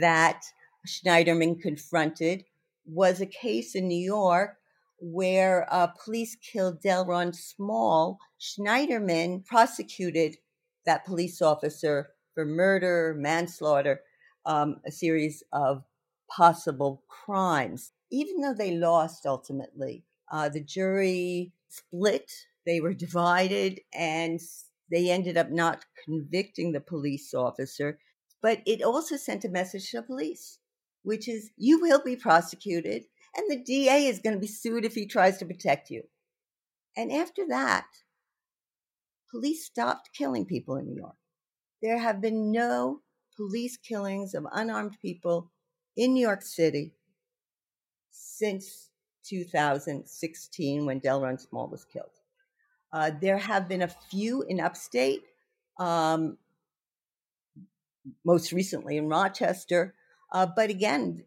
that 0.00 0.42
Schneiderman 0.86 1.60
confronted 1.60 2.44
was 2.86 3.20
a 3.20 3.26
case 3.26 3.74
in 3.74 3.88
New 3.88 4.02
York 4.02 4.56
where 5.00 5.66
uh, 5.72 5.88
police 6.04 6.36
killed 6.36 6.80
Delrawn 6.80 7.32
Small. 7.32 8.18
Schneiderman 8.40 9.44
prosecuted 9.44 10.36
that 10.86 11.04
police 11.04 11.42
officer 11.42 12.10
for 12.34 12.44
murder, 12.44 13.14
manslaughter, 13.16 14.00
um, 14.46 14.80
a 14.86 14.90
series 14.90 15.42
of 15.52 15.84
possible 16.30 17.02
crimes. 17.08 17.92
Even 18.10 18.40
though 18.40 18.54
they 18.54 18.76
lost 18.76 19.26
ultimately, 19.26 20.04
uh, 20.32 20.48
the 20.48 20.60
jury 20.60 21.52
split, 21.68 22.30
they 22.66 22.80
were 22.80 22.94
divided, 22.94 23.80
and 23.94 24.40
they 24.90 25.10
ended 25.10 25.36
up 25.36 25.50
not 25.50 25.84
convicting 26.04 26.72
the 26.72 26.80
police 26.80 27.34
officer. 27.34 27.98
But 28.40 28.62
it 28.66 28.82
also 28.82 29.16
sent 29.16 29.44
a 29.44 29.48
message 29.48 29.90
to 29.90 29.98
the 29.98 30.02
police, 30.02 30.58
which 31.02 31.28
is 31.28 31.50
you 31.56 31.80
will 31.80 32.02
be 32.04 32.16
prosecuted, 32.16 33.04
and 33.36 33.50
the 33.50 33.62
DA 33.62 34.06
is 34.06 34.20
going 34.20 34.34
to 34.34 34.40
be 34.40 34.46
sued 34.46 34.84
if 34.84 34.94
he 34.94 35.06
tries 35.06 35.38
to 35.38 35.46
protect 35.46 35.90
you. 35.90 36.02
And 36.96 37.12
after 37.12 37.46
that, 37.48 37.86
police 39.30 39.66
stopped 39.66 40.10
killing 40.16 40.46
people 40.46 40.76
in 40.76 40.86
New 40.86 40.96
York. 40.96 41.16
There 41.82 41.98
have 41.98 42.20
been 42.20 42.50
no 42.50 43.02
police 43.36 43.76
killings 43.76 44.34
of 44.34 44.46
unarmed 44.52 44.96
people 45.00 45.52
in 45.96 46.14
New 46.14 46.26
York 46.26 46.42
City 46.42 46.94
since 48.10 48.87
2016 49.28 50.86
when 50.86 51.00
Delrawn 51.00 51.38
Small 51.38 51.68
was 51.68 51.84
killed. 51.84 52.10
Uh, 52.92 53.10
there 53.20 53.38
have 53.38 53.68
been 53.68 53.82
a 53.82 53.88
few 53.88 54.42
in 54.42 54.60
upstate, 54.60 55.22
um, 55.78 56.38
most 58.24 58.52
recently 58.52 58.96
in 58.96 59.08
Rochester, 59.08 59.94
uh, 60.32 60.46
but 60.56 60.70
again, 60.70 61.24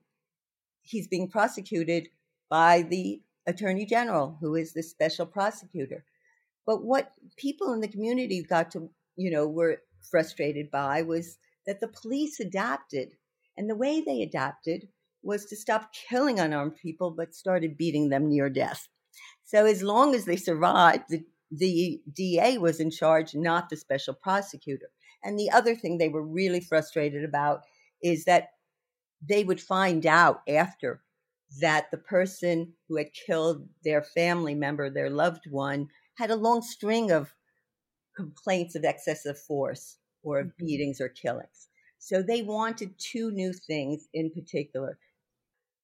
he's 0.82 1.08
being 1.08 1.30
prosecuted 1.30 2.10
by 2.50 2.82
the 2.82 3.22
attorney 3.48 3.86
general, 3.86 4.38
who 4.42 4.56
is 4.56 4.74
the 4.74 4.84
special 4.84 5.26
prosecutor. 5.26 6.04
But 6.66 6.84
what 6.84 7.12
people 7.38 7.74
in 7.74 7.82
the 7.82 7.88
community 7.88 8.44
got 8.44 8.72
to, 8.72 8.90
you 9.16 9.32
know, 9.32 9.48
were 9.48 9.82
frustrated 10.10 10.72
by 10.72 11.02
was 11.02 11.38
that 11.66 11.80
the 11.80 11.88
police 11.88 12.40
adapted 12.40 13.14
And 13.58 13.70
the 13.70 13.76
way 13.76 14.02
they 14.02 14.22
adapted 14.22 14.88
was 15.24 15.46
to 15.46 15.56
stop 15.56 15.92
killing 16.10 16.40
unarmed 16.40 16.76
people, 16.76 17.12
but 17.12 17.36
started 17.36 17.78
beating 17.78 18.10
them 18.10 18.30
near 18.30 18.50
death. 18.50 18.88
So 19.44 19.66
as 19.66 19.84
long 19.84 20.16
as 20.16 20.26
they 20.26 20.38
survived, 20.38 21.04
the, 21.10 21.24
the 21.52 22.02
DA 22.12 22.58
was 22.58 22.80
in 22.80 22.92
charge, 22.92 23.36
not 23.36 23.70
the 23.70 23.78
special 23.78 24.14
prosecutor. 24.14 24.90
And 25.24 25.38
the 25.38 25.52
other 25.52 25.76
thing 25.76 25.98
they 25.98 26.10
were 26.10 26.26
really 26.26 26.62
frustrated 26.62 27.24
about 27.24 27.62
is 28.02 28.26
that 28.26 28.50
they 29.22 29.44
would 29.44 29.62
find 29.62 30.06
out 30.06 30.42
after 30.48 31.02
that 31.60 31.92
the 31.92 31.98
person 31.98 32.74
who 32.88 32.98
had 32.98 33.14
killed 33.14 33.68
their 33.84 34.02
family 34.02 34.56
member, 34.56 34.90
their 34.90 35.10
loved 35.10 35.44
one, 35.50 35.90
had 36.16 36.32
a 36.32 36.36
long 36.36 36.62
string 36.62 37.12
of 37.12 37.34
complaints 38.16 38.76
of 38.76 38.84
excessive 38.84 39.38
force 39.38 39.98
or 40.24 40.40
of 40.40 40.48
mm-hmm. 40.48 40.66
beatings 40.66 41.02
or 41.02 41.10
killings. 41.10 41.68
So 42.00 42.24
they 42.24 42.42
wanted 42.42 42.98
two 42.98 43.32
new 43.32 43.54
things 43.54 44.08
in 44.14 44.32
particular 44.32 44.98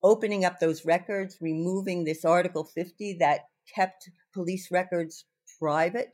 opening 0.04 0.46
up 0.46 0.60
those 0.60 0.86
records, 0.86 1.38
removing 1.42 2.04
this 2.04 2.26
Article 2.26 2.64
50 2.64 3.18
that 3.20 3.42
kept 3.74 4.10
police 4.34 4.70
records 4.72 5.26
private, 5.60 6.12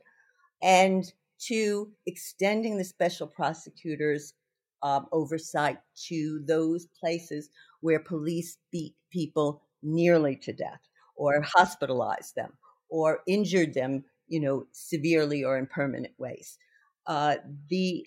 and 0.62 1.12
to 1.38 1.90
extending 2.06 2.78
the 2.78 2.84
special 2.84 3.26
prosecutor's 3.26 4.34
um, 4.82 5.06
oversight 5.12 5.78
to 6.08 6.42
those 6.46 6.86
places 7.00 7.50
where 7.80 8.00
police 8.00 8.58
beat 8.70 8.94
people 9.10 9.62
nearly 9.82 10.36
to 10.36 10.52
death 10.52 10.80
or 11.16 11.42
hospitalized 11.42 12.34
them 12.34 12.52
or 12.88 13.20
injured 13.26 13.74
them, 13.74 14.04
you 14.28 14.40
know, 14.40 14.66
severely 14.72 15.44
or 15.44 15.58
in 15.58 15.66
permanent 15.66 16.14
ways. 16.18 16.58
Uh, 17.06 17.36
the 17.68 18.06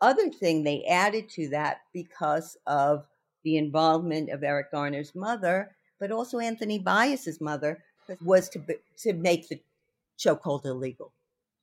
other 0.00 0.28
thing 0.30 0.62
they 0.62 0.84
added 0.84 1.28
to 1.28 1.48
that 1.48 1.78
because 1.92 2.56
of 2.66 3.06
the 3.46 3.56
involvement 3.56 4.28
of 4.28 4.42
Eric 4.42 4.72
Garner's 4.72 5.14
mother, 5.14 5.70
but 6.00 6.10
also 6.10 6.40
Anthony 6.40 6.80
Baez's 6.80 7.40
mother, 7.40 7.78
was 8.20 8.48
to 8.50 8.60
to 8.98 9.12
make 9.12 9.48
the 9.48 9.60
chokehold 10.18 10.66
illegal. 10.66 11.12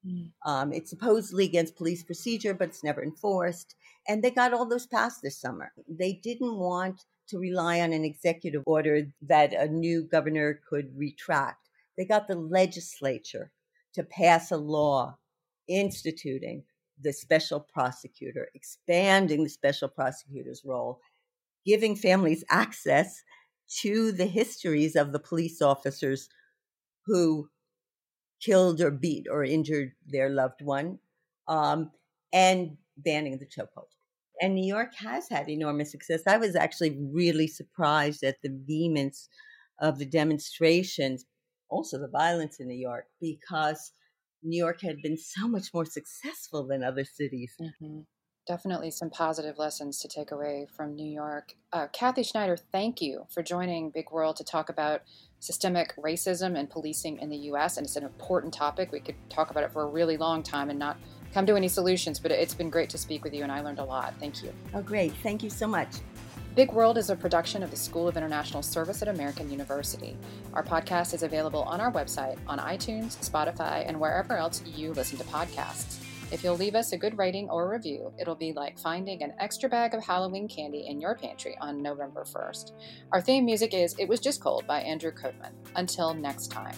Mm. 0.07 0.29
Um, 0.45 0.71
it's 0.71 0.89
supposedly 0.89 1.43
against 1.43 1.75
police 1.75 2.01
procedure, 2.01 2.53
but 2.53 2.69
it's 2.69 2.85
never 2.85 3.03
enforced. 3.03 3.75
And 4.07 4.23
they 4.23 4.31
got 4.31 4.53
all 4.53 4.65
those 4.65 4.87
passed 4.87 5.21
this 5.21 5.37
summer. 5.37 5.73
They 5.89 6.13
didn't 6.13 6.57
want 6.57 7.03
to 7.29 7.37
rely 7.37 7.81
on 7.81 7.91
an 7.91 8.05
executive 8.05 8.63
order 8.65 9.07
that 9.21 9.53
a 9.53 9.67
new 9.67 10.03
governor 10.03 10.61
could 10.69 10.97
retract. 10.97 11.69
They 11.97 12.05
got 12.05 12.29
the 12.29 12.37
legislature 12.37 13.51
to 13.93 14.03
pass 14.03 14.51
a 14.51 14.57
law 14.57 15.17
instituting 15.67 16.63
the 17.01 17.11
special 17.11 17.59
prosecutor, 17.59 18.49
expanding 18.53 19.43
the 19.43 19.49
special 19.49 19.89
prosecutor's 19.89 20.63
role, 20.65 21.01
giving 21.65 21.95
families 21.95 22.43
access 22.49 23.23
to 23.81 24.11
the 24.11 24.25
histories 24.25 24.95
of 24.95 25.11
the 25.11 25.19
police 25.19 25.61
officers 25.61 26.29
who 27.05 27.49
killed 28.41 28.81
or 28.81 28.91
beat 28.91 29.25
or 29.29 29.43
injured 29.43 29.93
their 30.05 30.29
loved 30.29 30.61
one, 30.61 30.99
um, 31.47 31.91
and 32.33 32.77
banning 32.97 33.37
the 33.37 33.45
chokehold. 33.45 33.87
And 34.41 34.55
New 34.55 34.67
York 34.67 34.93
has 34.95 35.29
had 35.29 35.49
enormous 35.49 35.91
success. 35.91 36.23
I 36.27 36.37
was 36.37 36.55
actually 36.55 36.97
really 37.13 37.47
surprised 37.47 38.23
at 38.23 38.41
the 38.41 38.49
vehemence 38.65 39.29
of 39.79 39.99
the 39.99 40.05
demonstrations, 40.05 41.25
also 41.69 41.97
the 41.99 42.09
violence 42.09 42.59
in 42.59 42.67
New 42.67 42.77
York, 42.77 43.05
because 43.21 43.91
New 44.41 44.57
York 44.57 44.81
had 44.81 44.97
been 45.01 45.17
so 45.17 45.47
much 45.47 45.73
more 45.73 45.85
successful 45.85 46.67
than 46.67 46.83
other 46.83 47.05
cities. 47.05 47.53
Mm-hmm. 47.61 48.01
Definitely 48.45 48.91
some 48.91 49.09
positive 49.09 49.57
lessons 49.57 49.99
to 49.99 50.09
take 50.09 50.31
away 50.31 50.67
from 50.75 50.95
New 50.95 51.09
York. 51.09 51.55
Uh, 51.71 51.87
Cathy 51.93 52.23
Schneider, 52.23 52.57
thank 52.57 53.01
you 53.01 53.25
for 53.29 53.41
joining 53.41 53.89
Big 53.89 54.11
World 54.11 54.35
to 54.35 54.43
talk 54.43 54.67
about 54.67 55.01
systemic 55.39 55.95
racism 55.95 56.57
and 56.59 56.69
policing 56.69 57.19
in 57.19 57.29
the 57.29 57.37
U.S. 57.37 57.77
And 57.77 57.85
it's 57.85 57.95
an 57.95 58.03
important 58.03 58.53
topic. 58.53 58.91
We 58.91 58.99
could 58.99 59.15
talk 59.29 59.49
about 59.49 59.63
it 59.63 59.71
for 59.71 59.83
a 59.83 59.87
really 59.87 60.17
long 60.17 60.43
time 60.43 60.69
and 60.69 60.77
not 60.77 60.97
come 61.33 61.45
to 61.45 61.55
any 61.55 61.69
solutions, 61.69 62.19
but 62.19 62.31
it's 62.31 62.53
been 62.53 62.69
great 62.69 62.89
to 62.89 62.97
speak 62.97 63.23
with 63.23 63.33
you, 63.33 63.43
and 63.43 63.51
I 63.51 63.61
learned 63.61 63.79
a 63.79 63.85
lot. 63.85 64.13
Thank 64.19 64.43
you. 64.43 64.53
Oh, 64.73 64.81
great. 64.81 65.13
Thank 65.23 65.41
you 65.41 65.49
so 65.49 65.65
much. 65.65 65.95
Big 66.55 66.71
World 66.71 66.97
is 66.97 67.09
a 67.09 67.15
production 67.15 67.63
of 67.63 67.71
the 67.71 67.77
School 67.77 68.07
of 68.07 68.15
International 68.17 68.61
Service 68.61 69.01
at 69.01 69.07
American 69.07 69.49
University. 69.49 70.15
Our 70.53 70.63
podcast 70.63 71.13
is 71.13 71.23
available 71.23 71.63
on 71.63 71.81
our 71.81 71.91
website, 71.91 72.37
on 72.45 72.59
iTunes, 72.59 73.17
Spotify, 73.27 73.87
and 73.87 73.99
wherever 73.99 74.37
else 74.37 74.61
you 74.65 74.93
listen 74.93 75.17
to 75.17 75.23
podcasts. 75.23 76.03
If 76.33 76.43
you'll 76.43 76.55
leave 76.55 76.73
us 76.73 76.93
a 76.93 76.97
good 76.97 77.15
rating 77.19 77.47
or 77.51 77.69
review, 77.69 78.11
it'll 78.19 78.33
be 78.33 78.53
like 78.53 78.79
finding 78.79 79.21
an 79.21 79.33
extra 79.39 79.69
bag 79.69 79.93
of 79.93 80.03
Halloween 80.03 80.47
candy 80.47 80.87
in 80.87 80.99
your 80.99 81.13
pantry 81.13 81.55
on 81.61 81.83
November 81.83 82.23
1st. 82.23 82.71
Our 83.11 83.21
theme 83.21 83.45
music 83.45 83.75
is 83.75 83.95
It 83.99 84.09
Was 84.09 84.19
Just 84.19 84.41
Cold 84.41 84.65
by 84.65 84.81
Andrew 84.81 85.11
Coatman. 85.11 85.51
Until 85.75 86.15
next 86.15 86.47
time. 86.47 86.73